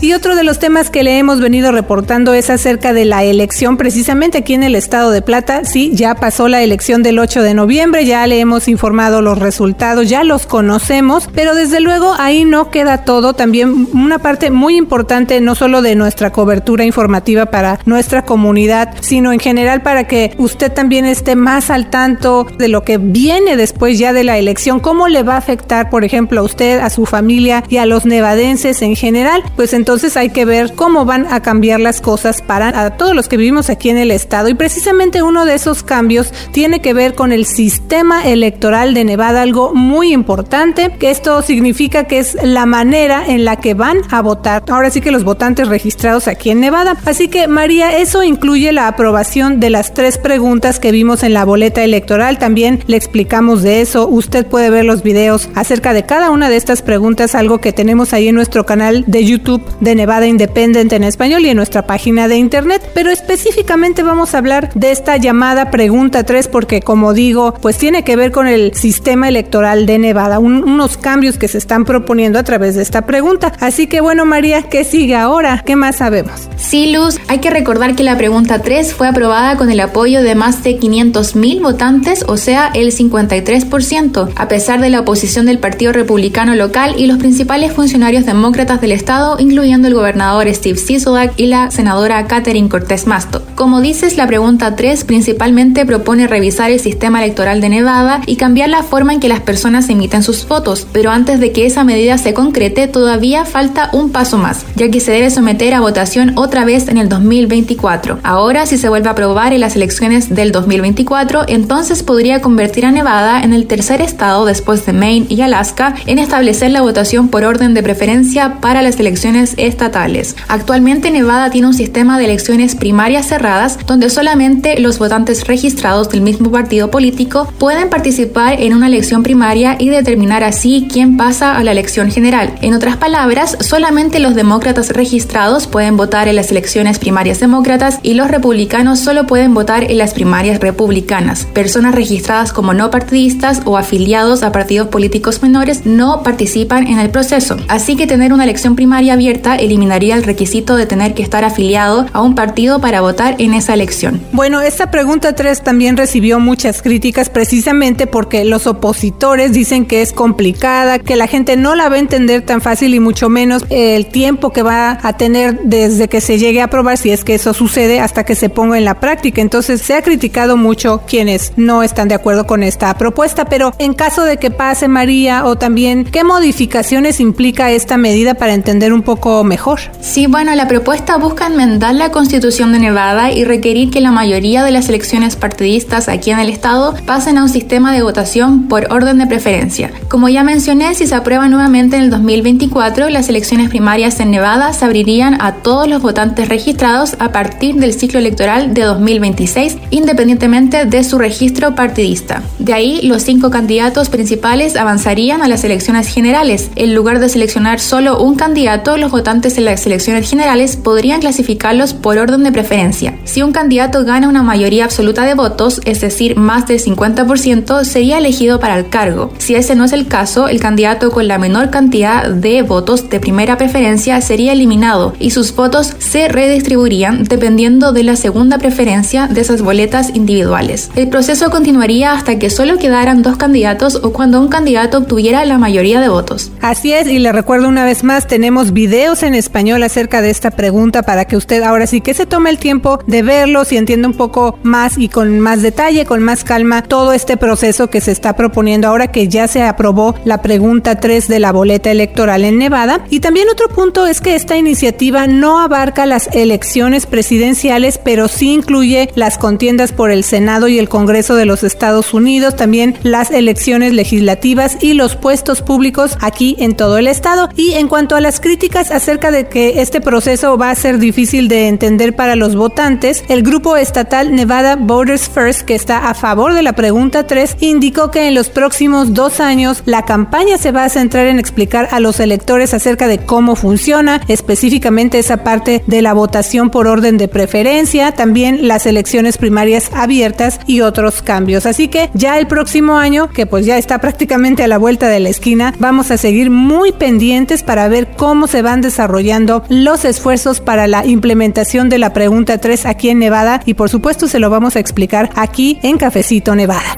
Y 0.00 0.12
otro 0.12 0.36
de 0.36 0.44
los 0.44 0.60
temas 0.60 0.90
que 0.90 1.02
le 1.02 1.18
hemos 1.18 1.40
venido 1.40 1.72
reportando 1.72 2.32
es 2.32 2.50
acerca 2.50 2.92
de 2.92 3.04
la 3.04 3.24
elección 3.24 3.76
precisamente 3.76 4.38
aquí 4.38 4.54
en 4.54 4.62
el 4.62 4.76
estado 4.76 5.10
de 5.10 5.22
Plata. 5.22 5.64
Sí, 5.64 5.90
ya 5.92 6.14
pasó 6.14 6.46
la 6.46 6.62
elección 6.62 7.02
del 7.02 7.18
8 7.18 7.42
de 7.42 7.52
noviembre, 7.52 8.04
ya 8.04 8.24
le 8.28 8.38
hemos 8.38 8.68
informado 8.68 9.22
los 9.22 9.38
resultados, 9.40 10.08
ya 10.08 10.22
los 10.22 10.46
conocemos, 10.46 11.28
pero 11.34 11.56
desde 11.56 11.80
luego 11.80 12.14
ahí 12.16 12.44
no 12.44 12.70
queda 12.70 12.98
todo. 12.98 13.32
También 13.32 13.88
una 13.92 14.20
parte 14.20 14.52
muy 14.52 14.76
importante 14.76 15.40
no 15.40 15.56
solo 15.56 15.82
de 15.82 15.96
nuestra 15.96 16.30
cobertura 16.30 16.84
informativa 16.84 17.46
para 17.46 17.80
nuestra 17.84 18.24
comunidad, 18.24 18.94
sino 19.00 19.32
en 19.32 19.40
general 19.40 19.82
para 19.82 20.04
que 20.04 20.32
usted 20.38 20.72
también 20.72 21.06
esté 21.06 21.34
más 21.34 21.70
al 21.70 21.90
tanto 21.90 22.46
de 22.56 22.68
lo 22.68 22.84
que 22.84 22.98
viene 22.98 23.56
después 23.56 23.98
ya 23.98 24.12
de 24.12 24.22
la 24.22 24.38
elección, 24.38 24.78
cómo 24.78 25.08
le 25.08 25.24
va 25.24 25.34
a 25.34 25.38
afectar, 25.38 25.90
por 25.90 26.04
ejemplo, 26.04 26.40
a 26.40 26.44
usted, 26.44 26.78
a 26.78 26.88
su 26.88 27.04
familia 27.04 27.64
y 27.68 27.78
a 27.78 27.86
los 27.86 28.06
nevadenses 28.06 28.80
en 28.82 28.94
general. 28.94 29.42
Pues 29.56 29.72
entonces 29.72 29.87
hay 29.88 30.28
que 30.28 30.44
ver 30.44 30.74
cómo 30.74 31.06
van 31.06 31.26
a 31.32 31.40
cambiar 31.40 31.80
las 31.80 32.02
cosas 32.02 32.42
para 32.42 32.98
todos 32.98 33.16
los 33.16 33.26
que 33.26 33.38
vivimos 33.38 33.70
aquí 33.70 33.88
en 33.88 33.96
el 33.96 34.10
estado 34.10 34.50
y 34.50 34.54
precisamente 34.54 35.22
uno 35.22 35.46
de 35.46 35.54
esos 35.54 35.82
cambios 35.82 36.30
tiene 36.52 36.82
que 36.82 36.92
ver 36.92 37.14
con 37.14 37.32
el 37.32 37.46
sistema 37.46 38.28
electoral 38.28 38.92
de 38.92 39.04
Nevada, 39.04 39.40
algo 39.40 39.72
muy 39.72 40.12
importante, 40.12 40.94
que 40.98 41.10
esto 41.10 41.40
significa 41.40 42.04
que 42.04 42.18
es 42.18 42.36
la 42.42 42.66
manera 42.66 43.24
en 43.26 43.46
la 43.46 43.56
que 43.56 43.72
van 43.72 44.00
a 44.10 44.20
votar. 44.20 44.62
Ahora 44.68 44.90
sí 44.90 45.00
que 45.00 45.10
los 45.10 45.24
votantes 45.24 45.68
registrados 45.68 46.28
aquí 46.28 46.50
en 46.50 46.60
Nevada. 46.60 46.98
Así 47.06 47.28
que 47.28 47.48
María, 47.48 47.96
eso 47.96 48.22
incluye 48.22 48.72
la 48.72 48.88
aprobación 48.88 49.58
de 49.58 49.70
las 49.70 49.94
tres 49.94 50.18
preguntas 50.18 50.80
que 50.80 50.92
vimos 50.92 51.22
en 51.22 51.32
la 51.32 51.46
boleta 51.46 51.82
electoral. 51.82 52.38
También 52.38 52.84
le 52.88 52.98
explicamos 52.98 53.62
de 53.62 53.80
eso. 53.80 54.06
Usted 54.06 54.46
puede 54.46 54.68
ver 54.68 54.84
los 54.84 55.02
videos 55.02 55.48
acerca 55.54 55.94
de 55.94 56.04
cada 56.04 56.30
una 56.30 56.50
de 56.50 56.56
estas 56.56 56.82
preguntas, 56.82 57.34
algo 57.34 57.58
que 57.58 57.72
tenemos 57.72 58.12
ahí 58.12 58.28
en 58.28 58.34
nuestro 58.34 58.66
canal 58.66 59.04
de 59.06 59.24
YouTube 59.24 59.62
de 59.80 59.94
Nevada 59.94 60.26
Independent 60.26 60.92
en 60.92 61.04
español 61.04 61.44
y 61.44 61.50
en 61.50 61.56
nuestra 61.56 61.86
página 61.86 62.28
de 62.28 62.36
internet, 62.36 62.90
pero 62.94 63.10
específicamente 63.10 64.02
vamos 64.02 64.34
a 64.34 64.38
hablar 64.38 64.72
de 64.74 64.90
esta 64.90 65.16
llamada 65.16 65.70
pregunta 65.70 66.24
3 66.24 66.48
porque 66.48 66.80
como 66.80 67.14
digo, 67.14 67.54
pues 67.60 67.78
tiene 67.78 68.04
que 68.04 68.16
ver 68.16 68.32
con 68.32 68.48
el 68.48 68.74
sistema 68.74 69.28
electoral 69.28 69.86
de 69.86 69.98
Nevada, 69.98 70.38
unos 70.38 70.96
cambios 70.96 71.38
que 71.38 71.48
se 71.48 71.58
están 71.58 71.84
proponiendo 71.84 72.38
a 72.38 72.42
través 72.42 72.74
de 72.74 72.82
esta 72.82 73.02
pregunta. 73.06 73.52
Así 73.60 73.86
que 73.86 74.00
bueno, 74.00 74.24
María, 74.24 74.62
¿qué 74.62 74.84
sigue 74.84 75.14
ahora? 75.14 75.62
¿Qué 75.64 75.76
más 75.76 75.96
sabemos? 75.96 76.48
Sí, 76.56 76.92
Luz, 76.92 77.18
hay 77.28 77.38
que 77.38 77.50
recordar 77.50 77.94
que 77.94 78.02
la 78.02 78.18
pregunta 78.18 78.62
3 78.62 78.94
fue 78.94 79.08
aprobada 79.08 79.56
con 79.56 79.70
el 79.70 79.80
apoyo 79.80 80.22
de 80.22 80.34
más 80.34 80.64
de 80.64 80.78
500 80.78 81.36
mil 81.36 81.60
votantes, 81.60 82.24
o 82.26 82.36
sea, 82.36 82.70
el 82.74 82.92
53%, 82.92 84.32
a 84.34 84.48
pesar 84.48 84.80
de 84.80 84.90
la 84.90 85.00
oposición 85.00 85.46
del 85.46 85.58
Partido 85.58 85.92
Republicano 85.92 86.54
local 86.54 86.94
y 86.98 87.06
los 87.06 87.18
principales 87.18 87.72
funcionarios 87.72 88.26
demócratas 88.26 88.80
del 88.80 88.92
estado, 88.92 89.36
incluyendo 89.38 89.67
el 89.68 89.94
gobernador 89.94 90.48
Steve 90.54 90.78
Sisolak 90.78 91.34
y 91.36 91.46
la 91.46 91.70
senadora 91.70 92.26
Catherine 92.26 92.70
Cortés 92.70 93.06
Masto. 93.06 93.42
Como 93.54 93.82
dices, 93.82 94.16
la 94.16 94.26
pregunta 94.26 94.76
3 94.76 95.04
principalmente 95.04 95.84
propone 95.84 96.26
revisar 96.26 96.70
el 96.70 96.80
sistema 96.80 97.22
electoral 97.22 97.60
de 97.60 97.68
Nevada 97.68 98.22
y 98.24 98.36
cambiar 98.36 98.70
la 98.70 98.82
forma 98.82 99.12
en 99.12 99.20
que 99.20 99.28
las 99.28 99.40
personas 99.40 99.90
emiten 99.90 100.22
sus 100.22 100.48
votos, 100.48 100.86
pero 100.90 101.10
antes 101.10 101.38
de 101.38 101.52
que 101.52 101.66
esa 101.66 101.84
medida 101.84 102.16
se 102.16 102.32
concrete 102.32 102.88
todavía 102.88 103.44
falta 103.44 103.90
un 103.92 104.10
paso 104.10 104.38
más, 104.38 104.64
ya 104.74 104.90
que 104.90 105.00
se 105.00 105.12
debe 105.12 105.30
someter 105.30 105.74
a 105.74 105.80
votación 105.80 106.32
otra 106.36 106.64
vez 106.64 106.88
en 106.88 106.96
el 106.96 107.10
2024. 107.10 108.20
Ahora, 108.22 108.64
si 108.64 108.78
se 108.78 108.88
vuelve 108.88 109.08
a 109.08 109.12
aprobar 109.12 109.52
en 109.52 109.60
las 109.60 109.76
elecciones 109.76 110.34
del 110.34 110.50
2024, 110.50 111.44
entonces 111.46 112.02
podría 112.02 112.40
convertir 112.40 112.86
a 112.86 112.90
Nevada 112.90 113.42
en 113.42 113.52
el 113.52 113.66
tercer 113.66 114.00
estado 114.00 114.46
después 114.46 114.86
de 114.86 114.94
Maine 114.94 115.26
y 115.28 115.42
Alaska 115.42 115.94
en 116.06 116.18
establecer 116.18 116.70
la 116.70 116.80
votación 116.80 117.28
por 117.28 117.44
orden 117.44 117.74
de 117.74 117.82
preferencia 117.82 118.60
para 118.62 118.80
las 118.80 118.98
elecciones 118.98 119.57
estatales. 119.58 120.36
Actualmente 120.48 121.10
Nevada 121.10 121.50
tiene 121.50 121.68
un 121.68 121.74
sistema 121.74 122.18
de 122.18 122.24
elecciones 122.24 122.74
primarias 122.74 123.26
cerradas 123.26 123.78
donde 123.86 124.10
solamente 124.10 124.78
los 124.80 124.98
votantes 124.98 125.46
registrados 125.46 126.08
del 126.10 126.20
mismo 126.20 126.50
partido 126.50 126.90
político 126.90 127.48
pueden 127.58 127.90
participar 127.90 128.60
en 128.60 128.74
una 128.74 128.86
elección 128.86 129.22
primaria 129.22 129.76
y 129.78 129.88
determinar 129.88 130.44
así 130.44 130.88
quién 130.90 131.16
pasa 131.16 131.56
a 131.56 131.64
la 131.64 131.72
elección 131.72 132.10
general. 132.10 132.54
En 132.62 132.74
otras 132.74 132.96
palabras, 132.96 133.56
solamente 133.60 134.18
los 134.18 134.34
demócratas 134.34 134.90
registrados 134.90 135.66
pueden 135.66 135.96
votar 135.96 136.28
en 136.28 136.36
las 136.36 136.50
elecciones 136.50 136.98
primarias 136.98 137.40
demócratas 137.40 138.00
y 138.02 138.14
los 138.14 138.30
republicanos 138.30 139.00
solo 139.00 139.26
pueden 139.26 139.54
votar 139.54 139.90
en 139.90 139.98
las 139.98 140.14
primarias 140.14 140.60
republicanas. 140.60 141.46
Personas 141.46 141.94
registradas 141.94 142.52
como 142.52 142.74
no 142.74 142.90
partidistas 142.90 143.62
o 143.64 143.76
afiliados 143.76 144.42
a 144.42 144.52
partidos 144.52 144.88
políticos 144.88 145.42
menores 145.42 145.86
no 145.86 146.22
participan 146.22 146.86
en 146.86 146.98
el 146.98 147.10
proceso. 147.10 147.56
Así 147.68 147.96
que 147.96 148.06
tener 148.06 148.32
una 148.32 148.44
elección 148.44 148.76
primaria 148.76 149.14
abierta 149.14 149.47
eliminaría 149.56 150.14
el 150.14 150.24
requisito 150.24 150.76
de 150.76 150.86
tener 150.86 151.14
que 151.14 151.22
estar 151.22 151.44
afiliado 151.44 152.06
a 152.12 152.22
un 152.22 152.34
partido 152.34 152.80
para 152.80 153.00
votar 153.00 153.36
en 153.38 153.54
esa 153.54 153.74
elección. 153.74 154.20
Bueno, 154.32 154.60
esta 154.60 154.90
pregunta 154.90 155.34
3 155.34 155.62
también 155.62 155.96
recibió 155.96 156.40
muchas 156.40 156.82
críticas 156.82 157.30
precisamente 157.30 158.06
porque 158.06 158.44
los 158.44 158.66
opositores 158.66 159.52
dicen 159.52 159.86
que 159.86 160.02
es 160.02 160.12
complicada, 160.12 160.98
que 160.98 161.16
la 161.16 161.26
gente 161.26 161.56
no 161.56 161.74
la 161.74 161.88
va 161.88 161.96
a 161.96 161.98
entender 161.98 162.42
tan 162.42 162.60
fácil 162.60 162.94
y 162.94 163.00
mucho 163.00 163.28
menos 163.28 163.64
el 163.70 164.06
tiempo 164.06 164.50
que 164.50 164.62
va 164.62 164.98
a 165.02 165.16
tener 165.16 165.60
desde 165.64 166.08
que 166.08 166.20
se 166.20 166.38
llegue 166.38 166.60
a 166.60 166.64
aprobar, 166.64 166.96
si 166.98 167.10
es 167.10 167.24
que 167.24 167.34
eso 167.34 167.54
sucede, 167.54 168.00
hasta 168.00 168.24
que 168.24 168.34
se 168.34 168.48
ponga 168.48 168.78
en 168.78 168.84
la 168.84 169.00
práctica. 169.00 169.40
Entonces 169.40 169.82
se 169.82 169.94
ha 169.94 170.02
criticado 170.02 170.56
mucho 170.56 171.02
quienes 171.06 171.52
no 171.56 171.82
están 171.82 172.08
de 172.08 172.14
acuerdo 172.14 172.46
con 172.46 172.62
esta 172.62 172.96
propuesta, 172.96 173.44
pero 173.46 173.72
en 173.78 173.94
caso 173.94 174.24
de 174.24 174.38
que 174.38 174.50
pase 174.50 174.88
María 174.88 175.44
o 175.44 175.56
también 175.56 176.04
qué 176.04 176.24
modificaciones 176.24 177.20
implica 177.20 177.70
esta 177.70 177.96
medida 177.96 178.34
para 178.34 178.54
entender 178.54 178.92
un 178.92 179.02
poco 179.02 179.37
mejor. 179.44 179.80
Sí, 180.00 180.26
bueno, 180.26 180.54
la 180.54 180.68
propuesta 180.68 181.16
busca 181.16 181.46
enmendar 181.46 181.94
la 181.94 182.10
constitución 182.10 182.72
de 182.72 182.78
Nevada 182.78 183.32
y 183.32 183.44
requerir 183.44 183.90
que 183.90 184.00
la 184.00 184.10
mayoría 184.10 184.64
de 184.64 184.70
las 184.70 184.88
elecciones 184.88 185.36
partidistas 185.36 186.08
aquí 186.08 186.30
en 186.30 186.38
el 186.38 186.48
estado 186.48 186.94
pasen 187.06 187.38
a 187.38 187.42
un 187.42 187.48
sistema 187.48 187.92
de 187.92 188.02
votación 188.02 188.68
por 188.68 188.92
orden 188.92 189.18
de 189.18 189.26
preferencia. 189.26 189.90
Como 190.08 190.28
ya 190.28 190.42
mencioné, 190.42 190.94
si 190.94 191.06
se 191.06 191.14
aprueba 191.14 191.48
nuevamente 191.48 191.96
en 191.96 192.04
el 192.04 192.10
2024, 192.10 193.08
las 193.10 193.28
elecciones 193.28 193.68
primarias 193.68 194.20
en 194.20 194.30
Nevada 194.30 194.72
se 194.72 194.84
abrirían 194.84 195.40
a 195.40 195.56
todos 195.56 195.88
los 195.88 196.02
votantes 196.02 196.48
registrados 196.48 197.16
a 197.18 197.32
partir 197.32 197.76
del 197.76 197.94
ciclo 197.94 198.18
electoral 198.18 198.74
de 198.74 198.82
2026, 198.82 199.76
independientemente 199.90 200.84
de 200.84 201.04
su 201.04 201.18
registro 201.18 201.74
partidista. 201.74 202.42
De 202.58 202.72
ahí, 202.72 203.00
los 203.02 203.22
cinco 203.22 203.50
candidatos 203.50 204.08
principales 204.08 204.76
avanzarían 204.76 205.42
a 205.42 205.48
las 205.48 205.64
elecciones 205.64 206.08
generales. 206.08 206.70
En 206.76 206.94
lugar 206.94 207.18
de 207.20 207.28
seleccionar 207.28 207.80
solo 207.80 208.20
un 208.20 208.34
candidato, 208.34 208.96
los 208.96 209.10
votantes 209.10 209.27
en 209.28 209.64
las 209.66 209.84
elecciones 209.84 210.30
generales 210.30 210.76
podrían 210.76 211.20
clasificarlos 211.20 211.92
por 211.92 212.16
orden 212.16 212.44
de 212.44 212.50
preferencia. 212.50 213.18
Si 213.24 213.42
un 213.42 213.52
candidato 213.52 214.06
gana 214.06 214.26
una 214.26 214.42
mayoría 214.42 214.84
absoluta 214.84 215.24
de 215.24 215.34
votos, 215.34 215.82
es 215.84 216.00
decir, 216.00 216.36
más 216.36 216.66
del 216.66 216.80
50%, 216.80 217.84
sería 217.84 218.16
elegido 218.16 218.58
para 218.58 218.78
el 218.78 218.88
cargo. 218.88 219.30
Si 219.36 219.54
ese 219.54 219.74
no 219.74 219.84
es 219.84 219.92
el 219.92 220.06
caso, 220.06 220.48
el 220.48 220.60
candidato 220.60 221.10
con 221.10 221.28
la 221.28 221.36
menor 221.36 221.68
cantidad 221.68 222.26
de 222.26 222.62
votos 222.62 223.10
de 223.10 223.20
primera 223.20 223.58
preferencia 223.58 224.18
sería 224.22 224.52
eliminado 224.52 225.12
y 225.18 225.30
sus 225.30 225.54
votos 225.54 225.92
se 225.98 226.28
redistribuirían 226.28 227.24
dependiendo 227.24 227.92
de 227.92 228.04
la 228.04 228.16
segunda 228.16 228.56
preferencia 228.56 229.26
de 229.26 229.42
esas 229.42 229.60
boletas 229.60 230.10
individuales. 230.14 230.90
El 230.96 231.08
proceso 231.08 231.50
continuaría 231.50 232.12
hasta 232.12 232.38
que 232.38 232.48
solo 232.48 232.78
quedaran 232.78 233.20
dos 233.20 233.36
candidatos 233.36 234.00
o 234.02 234.14
cuando 234.14 234.40
un 234.40 234.48
candidato 234.48 234.96
obtuviera 234.96 235.44
la 235.44 235.58
mayoría 235.58 236.00
de 236.00 236.08
votos. 236.08 236.50
Así 236.62 236.94
es, 236.94 237.08
y 237.08 237.18
le 237.18 237.30
recuerdo 237.32 237.68
una 237.68 237.84
vez 237.84 238.04
más, 238.04 238.26
tenemos 238.26 238.72
videos 238.72 239.17
en 239.22 239.34
español 239.34 239.82
acerca 239.82 240.22
de 240.22 240.30
esta 240.30 240.50
pregunta 240.50 241.02
para 241.02 241.24
que 241.24 241.36
usted 241.36 241.62
ahora 241.62 241.86
sí 241.86 242.00
que 242.00 242.14
se 242.14 242.26
tome 242.26 242.50
el 242.50 242.58
tiempo 242.58 243.00
de 243.06 243.22
verlos 243.22 243.72
y 243.72 243.76
entienda 243.76 244.08
un 244.08 244.14
poco 244.14 244.58
más 244.62 244.98
y 244.98 245.08
con 245.08 245.40
más 245.40 245.62
detalle, 245.62 246.04
con 246.04 246.22
más 246.22 246.44
calma, 246.44 246.82
todo 246.82 247.12
este 247.12 247.36
proceso 247.36 247.88
que 247.90 248.00
se 248.00 248.12
está 248.12 248.36
proponiendo 248.36 248.88
ahora 248.88 249.10
que 249.10 249.28
ya 249.28 249.48
se 249.48 249.62
aprobó 249.62 250.14
la 250.24 250.42
pregunta 250.42 251.00
3 251.00 251.28
de 251.28 251.40
la 251.40 251.52
boleta 251.52 251.90
electoral 251.90 252.44
en 252.44 252.58
Nevada. 252.58 253.04
Y 253.10 253.20
también 253.20 253.48
otro 253.48 253.68
punto 253.68 254.06
es 254.06 254.20
que 254.20 254.34
esta 254.34 254.56
iniciativa 254.56 255.26
no 255.26 255.60
abarca 255.60 256.06
las 256.06 256.28
elecciones 256.32 257.06
presidenciales, 257.06 257.98
pero 257.98 258.28
sí 258.28 258.52
incluye 258.52 259.10
las 259.14 259.38
contiendas 259.38 259.92
por 259.92 260.10
el 260.10 260.24
Senado 260.24 260.68
y 260.68 260.78
el 260.78 260.88
Congreso 260.88 261.34
de 261.34 261.46
los 261.46 261.62
Estados 261.64 262.14
Unidos, 262.14 262.56
también 262.56 262.96
las 263.02 263.30
elecciones 263.30 263.92
legislativas 263.92 264.78
y 264.80 264.94
los 264.94 265.16
puestos 265.16 265.62
públicos 265.62 266.16
aquí 266.20 266.56
en 266.58 266.76
todo 266.76 266.98
el 266.98 267.06
estado. 267.06 267.48
Y 267.56 267.74
en 267.74 267.88
cuanto 267.88 268.16
a 268.16 268.20
las 268.20 268.40
críticas 268.40 268.90
acerca 268.98 269.30
de 269.30 269.46
que 269.46 269.80
este 269.80 270.00
proceso 270.00 270.58
va 270.58 270.70
a 270.70 270.74
ser 270.74 270.98
difícil 270.98 271.48
de 271.48 271.68
entender 271.68 272.16
para 272.16 272.34
los 272.34 272.56
votantes, 272.56 273.24
el 273.28 273.42
grupo 273.42 273.76
estatal 273.76 274.34
Nevada 274.34 274.74
Voters 274.74 275.28
First, 275.28 275.62
que 275.62 275.76
está 275.76 276.10
a 276.10 276.14
favor 276.14 276.52
de 276.52 276.62
la 276.62 276.72
pregunta 276.72 277.26
3, 277.26 277.58
indicó 277.60 278.10
que 278.10 278.26
en 278.26 278.34
los 278.34 278.48
próximos 278.48 279.14
dos 279.14 279.38
años 279.38 279.82
la 279.84 280.04
campaña 280.04 280.58
se 280.58 280.72
va 280.72 280.84
a 280.84 280.88
centrar 280.88 281.28
en 281.28 281.38
explicar 281.38 281.88
a 281.92 282.00
los 282.00 282.18
electores 282.18 282.74
acerca 282.74 283.06
de 283.06 283.18
cómo 283.18 283.54
funciona, 283.54 284.20
específicamente 284.26 285.20
esa 285.20 285.44
parte 285.44 285.84
de 285.86 286.02
la 286.02 286.12
votación 286.12 286.70
por 286.70 286.88
orden 286.88 287.18
de 287.18 287.28
preferencia, 287.28 288.12
también 288.12 288.66
las 288.66 288.84
elecciones 288.84 289.38
primarias 289.38 289.90
abiertas 289.94 290.58
y 290.66 290.80
otros 290.80 291.22
cambios. 291.22 291.66
Así 291.66 291.86
que 291.86 292.10
ya 292.14 292.36
el 292.38 292.48
próximo 292.48 292.96
año, 292.96 293.30
que 293.30 293.46
pues 293.46 293.64
ya 293.64 293.78
está 293.78 294.00
prácticamente 294.00 294.64
a 294.64 294.68
la 294.68 294.78
vuelta 294.78 295.08
de 295.08 295.20
la 295.20 295.28
esquina, 295.28 295.72
vamos 295.78 296.10
a 296.10 296.16
seguir 296.16 296.50
muy 296.50 296.90
pendientes 296.90 297.62
para 297.62 297.86
ver 297.86 298.08
cómo 298.16 298.48
se 298.48 298.62
van 298.62 298.87
desarrollando 298.88 299.62
los 299.68 300.04
esfuerzos 300.04 300.60
para 300.60 300.86
la 300.86 301.04
implementación 301.04 301.88
de 301.88 301.98
la 301.98 302.12
pregunta 302.14 302.58
3 302.58 302.86
aquí 302.86 303.10
en 303.10 303.18
Nevada 303.18 303.60
y 303.66 303.74
por 303.74 303.90
supuesto 303.90 304.28
se 304.28 304.38
lo 304.38 304.48
vamos 304.48 304.76
a 304.76 304.80
explicar 304.80 305.30
aquí 305.34 305.78
en 305.82 305.98
Cafecito 305.98 306.54
Nevada. 306.54 306.96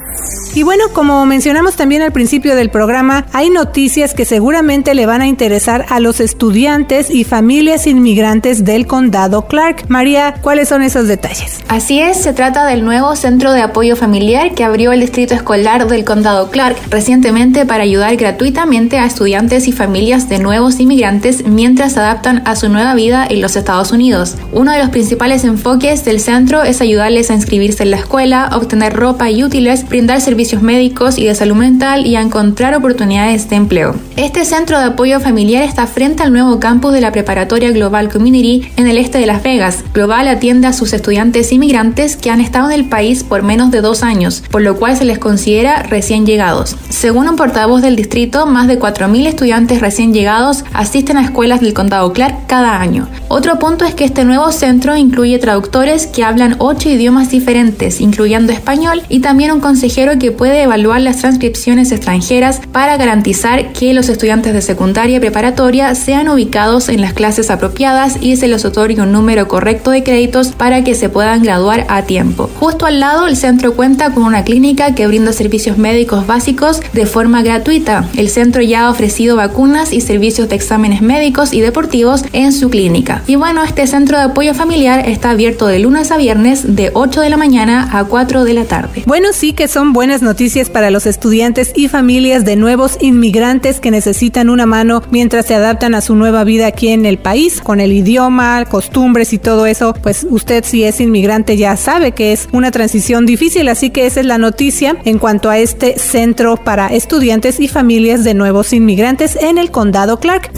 Y 0.54 0.64
bueno, 0.64 0.84
como 0.92 1.24
mencionamos 1.26 1.76
también 1.76 2.02
al 2.02 2.12
principio 2.12 2.56
del 2.56 2.70
programa, 2.70 3.26
hay 3.32 3.50
noticias 3.50 4.14
que 4.14 4.24
seguramente 4.24 4.94
le 4.94 5.06
van 5.06 5.20
a 5.20 5.28
interesar 5.28 5.86
a 5.88 6.00
los 6.00 6.20
estudiantes 6.20 7.08
y 7.10 7.22
familias 7.22 7.86
inmigrantes 7.86 8.64
del 8.64 8.86
condado 8.86 9.46
Clark. 9.46 9.84
María, 9.88 10.34
¿cuáles 10.40 10.68
son 10.68 10.82
esos 10.82 11.06
detalles? 11.06 11.60
Así 11.68 12.00
es, 12.00 12.20
se 12.20 12.32
trata 12.32 12.66
del 12.66 12.84
nuevo 12.84 13.14
centro 13.14 13.52
de 13.52 13.62
apoyo 13.62 13.94
familiar 13.94 14.54
que 14.54 14.64
abrió 14.64 14.90
el 14.90 15.00
distrito 15.00 15.34
escolar 15.34 15.86
del 15.86 16.04
condado 16.04 16.50
Clark 16.50 16.76
recientemente 16.90 17.64
para 17.64 17.84
ayudar 17.84 18.16
gratuitamente 18.16 18.98
a 18.98 19.06
estudiantes 19.06 19.68
y 19.68 19.72
familias 19.72 20.28
de 20.28 20.40
nuevos 20.40 20.80
inmigrantes 20.80 21.46
mientras 21.46 21.79
se 21.88 22.00
adaptan 22.00 22.42
a 22.44 22.56
su 22.56 22.68
nueva 22.68 22.94
vida 22.94 23.26
en 23.28 23.40
los 23.40 23.56
Estados 23.56 23.92
Unidos. 23.92 24.34
Uno 24.52 24.72
de 24.72 24.80
los 24.80 24.90
principales 24.90 25.44
enfoques 25.44 26.04
del 26.04 26.20
centro 26.20 26.62
es 26.62 26.80
ayudarles 26.80 27.30
a 27.30 27.34
inscribirse 27.34 27.84
en 27.84 27.92
la 27.92 27.98
escuela, 27.98 28.50
obtener 28.52 28.92
ropa 28.92 29.30
y 29.30 29.42
útiles, 29.44 29.88
brindar 29.88 30.20
servicios 30.20 30.62
médicos 30.62 31.16
y 31.16 31.24
de 31.24 31.34
salud 31.34 31.56
mental 31.56 32.06
y 32.06 32.16
a 32.16 32.20
encontrar 32.20 32.74
oportunidades 32.74 33.48
de 33.48 33.56
empleo. 33.56 33.94
Este 34.16 34.44
centro 34.44 34.78
de 34.78 34.86
apoyo 34.86 35.20
familiar 35.20 35.62
está 35.62 35.86
frente 35.86 36.22
al 36.22 36.32
nuevo 36.32 36.60
campus 36.60 36.92
de 36.92 37.00
la 37.00 37.12
preparatoria 37.12 37.70
Global 37.70 38.10
Community 38.10 38.70
en 38.76 38.86
el 38.86 38.98
este 38.98 39.18
de 39.18 39.26
Las 39.26 39.42
Vegas. 39.42 39.84
Global 39.94 40.28
atiende 40.28 40.66
a 40.66 40.72
sus 40.72 40.92
estudiantes 40.92 41.52
inmigrantes 41.52 42.16
que 42.16 42.30
han 42.30 42.40
estado 42.40 42.70
en 42.70 42.80
el 42.80 42.88
país 42.88 43.24
por 43.24 43.42
menos 43.42 43.70
de 43.70 43.80
dos 43.80 44.02
años, 44.02 44.42
por 44.50 44.62
lo 44.62 44.76
cual 44.76 44.96
se 44.96 45.04
les 45.04 45.18
considera 45.18 45.82
recién 45.84 46.26
llegados. 46.26 46.76
Según 46.88 47.28
un 47.28 47.36
portavoz 47.36 47.82
del 47.82 47.96
distrito, 47.96 48.46
más 48.46 48.66
de 48.66 48.78
4.000 48.78 49.26
estudiantes 49.26 49.80
recién 49.80 50.12
llegados 50.12 50.64
asisten 50.72 51.16
a 51.16 51.24
escuelas 51.24 51.62
del 51.70 51.74
condado 51.74 52.12
Clark 52.12 52.46
cada 52.48 52.80
año. 52.80 53.08
Otro 53.28 53.60
punto 53.60 53.84
es 53.84 53.94
que 53.94 54.04
este 54.04 54.24
nuevo 54.24 54.50
centro 54.50 54.96
incluye 54.96 55.38
traductores 55.38 56.08
que 56.08 56.24
hablan 56.24 56.56
ocho 56.58 56.88
idiomas 56.88 57.30
diferentes, 57.30 58.00
incluyendo 58.00 58.52
español, 58.52 59.02
y 59.08 59.20
también 59.20 59.52
un 59.52 59.60
consejero 59.60 60.18
que 60.18 60.32
puede 60.32 60.62
evaluar 60.62 61.00
las 61.00 61.18
transcripciones 61.18 61.92
extranjeras 61.92 62.60
para 62.72 62.96
garantizar 62.96 63.72
que 63.72 63.94
los 63.94 64.08
estudiantes 64.08 64.52
de 64.52 64.62
secundaria 64.62 65.18
y 65.18 65.20
preparatoria 65.20 65.94
sean 65.94 66.28
ubicados 66.28 66.88
en 66.88 67.00
las 67.00 67.12
clases 67.12 67.50
apropiadas 67.50 68.16
y 68.20 68.36
se 68.36 68.48
les 68.48 68.64
otorgue 68.64 69.00
un 69.00 69.12
número 69.12 69.46
correcto 69.46 69.92
de 69.92 70.02
créditos 70.02 70.48
para 70.48 70.82
que 70.82 70.96
se 70.96 71.08
puedan 71.08 71.42
graduar 71.42 71.86
a 71.88 72.02
tiempo. 72.02 72.50
Justo 72.58 72.84
al 72.86 72.98
lado, 72.98 73.28
el 73.28 73.36
centro 73.36 73.74
cuenta 73.74 74.12
con 74.12 74.24
una 74.24 74.42
clínica 74.42 74.94
que 74.96 75.06
brinda 75.06 75.32
servicios 75.32 75.78
médicos 75.78 76.26
básicos 76.26 76.80
de 76.92 77.06
forma 77.06 77.42
gratuita. 77.42 78.08
El 78.16 78.28
centro 78.28 78.60
ya 78.60 78.86
ha 78.86 78.90
ofrecido 78.90 79.36
vacunas 79.36 79.92
y 79.92 80.00
servicios 80.00 80.48
de 80.48 80.56
exámenes 80.56 81.00
médicos 81.00 81.52
y 81.52 81.59
deportivos 81.60 82.24
en 82.32 82.52
su 82.52 82.70
clínica. 82.70 83.22
Y 83.26 83.36
bueno, 83.36 83.62
este 83.62 83.86
centro 83.86 84.18
de 84.18 84.24
apoyo 84.24 84.54
familiar 84.54 85.08
está 85.08 85.30
abierto 85.30 85.66
de 85.66 85.78
lunes 85.78 86.10
a 86.10 86.16
viernes 86.16 86.76
de 86.76 86.90
8 86.94 87.20
de 87.20 87.30
la 87.30 87.36
mañana 87.36 87.88
a 87.92 88.04
4 88.04 88.44
de 88.44 88.54
la 88.54 88.64
tarde. 88.64 89.02
Bueno, 89.06 89.28
sí 89.32 89.52
que 89.52 89.68
son 89.68 89.92
buenas 89.92 90.22
noticias 90.22 90.70
para 90.70 90.90
los 90.90 91.06
estudiantes 91.06 91.72
y 91.74 91.88
familias 91.88 92.44
de 92.44 92.56
nuevos 92.56 92.98
inmigrantes 93.00 93.80
que 93.80 93.90
necesitan 93.90 94.50
una 94.50 94.66
mano 94.66 95.02
mientras 95.10 95.46
se 95.46 95.54
adaptan 95.54 95.94
a 95.94 96.00
su 96.00 96.14
nueva 96.16 96.44
vida 96.44 96.66
aquí 96.66 96.88
en 96.88 97.06
el 97.06 97.18
país, 97.18 97.60
con 97.60 97.80
el 97.80 97.92
idioma, 97.92 98.64
costumbres 98.66 99.32
y 99.32 99.38
todo 99.38 99.66
eso. 99.66 99.94
Pues 100.02 100.26
usted 100.28 100.64
si 100.64 100.84
es 100.84 101.00
inmigrante 101.00 101.56
ya 101.56 101.76
sabe 101.76 102.12
que 102.12 102.32
es 102.32 102.48
una 102.52 102.70
transición 102.70 103.26
difícil, 103.26 103.68
así 103.68 103.90
que 103.90 104.06
esa 104.06 104.20
es 104.20 104.26
la 104.26 104.38
noticia 104.38 104.96
en 105.04 105.18
cuanto 105.18 105.50
a 105.50 105.58
este 105.58 105.98
centro 105.98 106.56
para 106.56 106.88
estudiantes 106.88 107.60
y 107.60 107.68
familias 107.68 108.24
de 108.24 108.34
nuevos 108.34 108.72
inmigrantes 108.72 109.36
en 109.36 109.58
el 109.58 109.70
condado 109.70 110.18
Clark. 110.18 110.50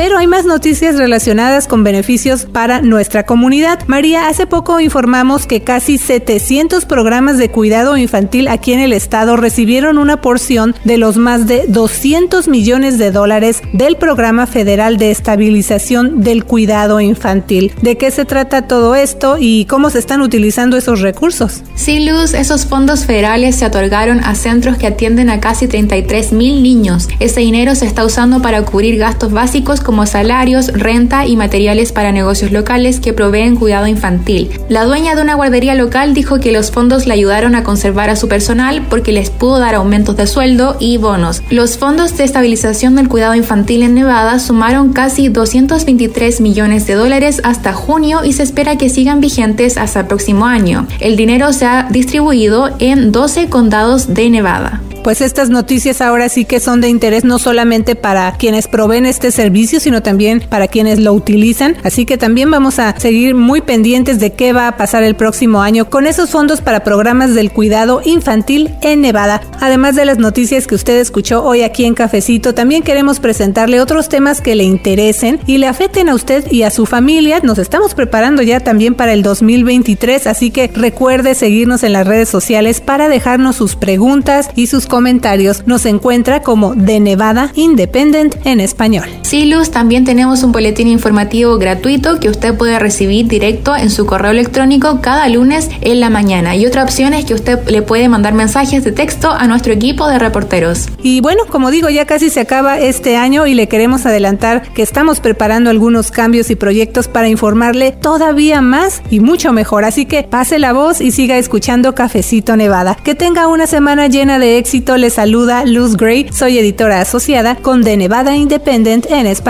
Pero 0.00 0.16
hay 0.16 0.26
más 0.26 0.46
noticias 0.46 0.96
relacionadas 0.96 1.68
con 1.68 1.84
beneficios 1.84 2.46
para 2.46 2.80
nuestra 2.80 3.26
comunidad. 3.26 3.80
María, 3.86 4.28
hace 4.28 4.46
poco 4.46 4.80
informamos 4.80 5.44
que 5.44 5.60
casi 5.60 5.98
700 5.98 6.86
programas 6.86 7.36
de 7.36 7.50
cuidado 7.50 7.98
infantil 7.98 8.48
aquí 8.48 8.72
en 8.72 8.80
el 8.80 8.94
estado 8.94 9.36
recibieron 9.36 9.98
una 9.98 10.22
porción 10.22 10.74
de 10.84 10.96
los 10.96 11.18
más 11.18 11.46
de 11.46 11.66
200 11.68 12.48
millones 12.48 12.96
de 12.96 13.10
dólares 13.10 13.60
del 13.74 13.96
Programa 13.96 14.46
Federal 14.46 14.96
de 14.96 15.10
Estabilización 15.10 16.22
del 16.22 16.46
Cuidado 16.46 17.02
Infantil. 17.02 17.74
¿De 17.82 17.98
qué 17.98 18.10
se 18.10 18.24
trata 18.24 18.66
todo 18.66 18.94
esto 18.94 19.36
y 19.38 19.66
cómo 19.66 19.90
se 19.90 19.98
están 19.98 20.22
utilizando 20.22 20.78
esos 20.78 21.02
recursos? 21.02 21.62
Sí, 21.74 22.08
Luz, 22.08 22.32
esos 22.32 22.64
fondos 22.64 23.04
federales 23.04 23.56
se 23.56 23.66
otorgaron 23.66 24.20
a 24.24 24.34
centros 24.34 24.78
que 24.78 24.86
atienden 24.86 25.28
a 25.28 25.40
casi 25.40 25.68
33 25.68 26.32
mil 26.32 26.62
niños. 26.62 27.06
Ese 27.18 27.40
dinero 27.40 27.74
se 27.74 27.84
está 27.84 28.02
usando 28.02 28.40
para 28.40 28.62
cubrir 28.62 28.96
gastos 28.96 29.30
básicos 29.32 29.82
como 29.89 29.89
salarios, 30.06 30.68
renta 30.68 31.26
y 31.26 31.36
materiales 31.36 31.92
para 31.92 32.12
negocios 32.12 32.52
locales 32.52 33.00
que 33.00 33.12
proveen 33.12 33.56
cuidado 33.56 33.86
infantil. 33.86 34.50
La 34.68 34.84
dueña 34.84 35.14
de 35.14 35.22
una 35.22 35.34
guardería 35.34 35.74
local 35.74 36.14
dijo 36.14 36.40
que 36.40 36.52
los 36.52 36.70
fondos 36.70 37.06
le 37.06 37.14
ayudaron 37.14 37.54
a 37.54 37.64
conservar 37.64 38.10
a 38.10 38.16
su 38.16 38.28
personal 38.28 38.86
porque 38.88 39.12
les 39.12 39.30
pudo 39.30 39.58
dar 39.58 39.74
aumentos 39.74 40.16
de 40.16 40.26
sueldo 40.26 40.76
y 40.80 40.96
bonos. 40.96 41.42
Los 41.50 41.78
fondos 41.78 42.16
de 42.16 42.24
estabilización 42.24 42.96
del 42.96 43.08
cuidado 43.08 43.34
infantil 43.34 43.82
en 43.82 43.94
Nevada 43.94 44.38
sumaron 44.38 44.92
casi 44.92 45.28
223 45.28 46.40
millones 46.40 46.86
de 46.86 46.94
dólares 46.94 47.40
hasta 47.44 47.72
junio 47.72 48.24
y 48.24 48.32
se 48.32 48.42
espera 48.42 48.76
que 48.76 48.88
sigan 48.88 49.20
vigentes 49.20 49.76
hasta 49.76 50.00
el 50.00 50.06
próximo 50.06 50.46
año. 50.46 50.86
El 51.00 51.16
dinero 51.16 51.52
se 51.52 51.66
ha 51.66 51.88
distribuido 51.90 52.70
en 52.78 53.12
12 53.12 53.48
condados 53.48 54.14
de 54.14 54.30
Nevada. 54.30 54.80
pues 55.02 55.22
estas 55.22 55.48
noticias 55.48 56.02
ahora 56.02 56.28
sí 56.28 56.44
que 56.44 56.60
son 56.60 56.80
de 56.80 56.88
interés 56.88 57.24
no 57.24 57.38
solamente 57.38 57.96
para 57.96 58.32
quienes 58.32 58.68
proveen 58.68 59.06
este 59.06 59.30
servicio, 59.30 59.69
sino 59.78 60.02
también 60.02 60.40
para 60.40 60.66
quienes 60.66 60.98
lo 60.98 61.12
utilizan. 61.12 61.76
Así 61.84 62.06
que 62.06 62.18
también 62.18 62.50
vamos 62.50 62.78
a 62.78 62.98
seguir 62.98 63.34
muy 63.34 63.60
pendientes 63.60 64.18
de 64.18 64.32
qué 64.32 64.52
va 64.52 64.66
a 64.66 64.76
pasar 64.76 65.04
el 65.04 65.14
próximo 65.14 65.62
año 65.62 65.88
con 65.88 66.06
esos 66.06 66.30
fondos 66.30 66.60
para 66.60 66.82
programas 66.82 67.34
del 67.34 67.52
cuidado 67.52 68.00
infantil 68.04 68.70
en 68.82 69.02
Nevada. 69.02 69.42
Además 69.60 69.94
de 69.94 70.04
las 70.04 70.18
noticias 70.18 70.66
que 70.66 70.74
usted 70.74 70.98
escuchó 70.98 71.44
hoy 71.44 71.62
aquí 71.62 71.84
en 71.84 71.94
Cafecito, 71.94 72.54
también 72.54 72.82
queremos 72.82 73.20
presentarle 73.20 73.80
otros 73.80 74.08
temas 74.08 74.40
que 74.40 74.54
le 74.54 74.64
interesen 74.64 75.38
y 75.46 75.58
le 75.58 75.66
afecten 75.66 76.08
a 76.08 76.14
usted 76.14 76.50
y 76.50 76.62
a 76.62 76.70
su 76.70 76.86
familia. 76.86 77.40
Nos 77.42 77.58
estamos 77.58 77.94
preparando 77.94 78.42
ya 78.42 78.60
también 78.60 78.94
para 78.94 79.12
el 79.12 79.22
2023, 79.22 80.26
así 80.26 80.50
que 80.50 80.70
recuerde 80.74 81.34
seguirnos 81.34 81.82
en 81.82 81.92
las 81.92 82.06
redes 82.06 82.28
sociales 82.28 82.80
para 82.80 83.08
dejarnos 83.08 83.56
sus 83.56 83.76
preguntas 83.76 84.48
y 84.54 84.66
sus 84.66 84.86
comentarios. 84.86 85.66
Nos 85.66 85.86
encuentra 85.86 86.42
como 86.42 86.74
de 86.74 87.00
Nevada 87.00 87.52
Independent 87.54 88.36
en 88.44 88.60
español. 88.60 89.04
Sí, 89.22 89.44
También 89.68 90.04
tenemos 90.04 90.42
un 90.42 90.52
boletín 90.52 90.88
informativo 90.88 91.58
gratuito 91.58 92.18
que 92.18 92.30
usted 92.30 92.54
puede 92.54 92.78
recibir 92.78 93.26
directo 93.26 93.76
en 93.76 93.90
su 93.90 94.06
correo 94.06 94.30
electrónico 94.30 95.00
cada 95.02 95.28
lunes 95.28 95.68
en 95.82 96.00
la 96.00 96.08
mañana. 96.08 96.56
Y 96.56 96.64
otra 96.64 96.82
opción 96.82 97.12
es 97.12 97.26
que 97.26 97.34
usted 97.34 97.58
le 97.68 97.82
puede 97.82 98.08
mandar 98.08 98.32
mensajes 98.32 98.84
de 98.84 98.92
texto 98.92 99.30
a 99.30 99.46
nuestro 99.46 99.72
equipo 99.72 100.08
de 100.08 100.18
reporteros. 100.18 100.86
Y 101.02 101.20
bueno, 101.20 101.42
como 101.48 101.70
digo, 101.70 101.90
ya 101.90 102.06
casi 102.06 102.30
se 102.30 102.40
acaba 102.40 102.78
este 102.78 103.16
año 103.16 103.46
y 103.46 103.54
le 103.54 103.68
queremos 103.68 104.06
adelantar 104.06 104.62
que 104.72 104.82
estamos 104.82 105.20
preparando 105.20 105.68
algunos 105.68 106.10
cambios 106.10 106.50
y 106.50 106.56
proyectos 106.56 107.08
para 107.08 107.28
informarle 107.28 107.92
todavía 107.92 108.62
más 108.62 109.02
y 109.10 109.20
mucho 109.20 109.52
mejor. 109.52 109.84
Así 109.84 110.06
que 110.06 110.22
pase 110.22 110.58
la 110.58 110.72
voz 110.72 111.00
y 111.00 111.10
siga 111.10 111.36
escuchando 111.36 111.94
Cafecito 111.94 112.56
Nevada. 112.56 112.96
Que 113.02 113.14
tenga 113.14 113.48
una 113.48 113.66
semana 113.66 114.06
llena 114.06 114.38
de 114.38 114.58
éxito. 114.58 114.96
Le 114.96 115.10
saluda 115.10 115.64
Luz 115.64 115.96
Gray. 115.96 116.28
Soy 116.32 116.58
editora 116.58 117.00
asociada 117.00 117.56
con 117.56 117.82
The 117.82 117.96
Nevada 117.96 118.36
Independent 118.36 119.06
en 119.10 119.26
español. 119.26 119.49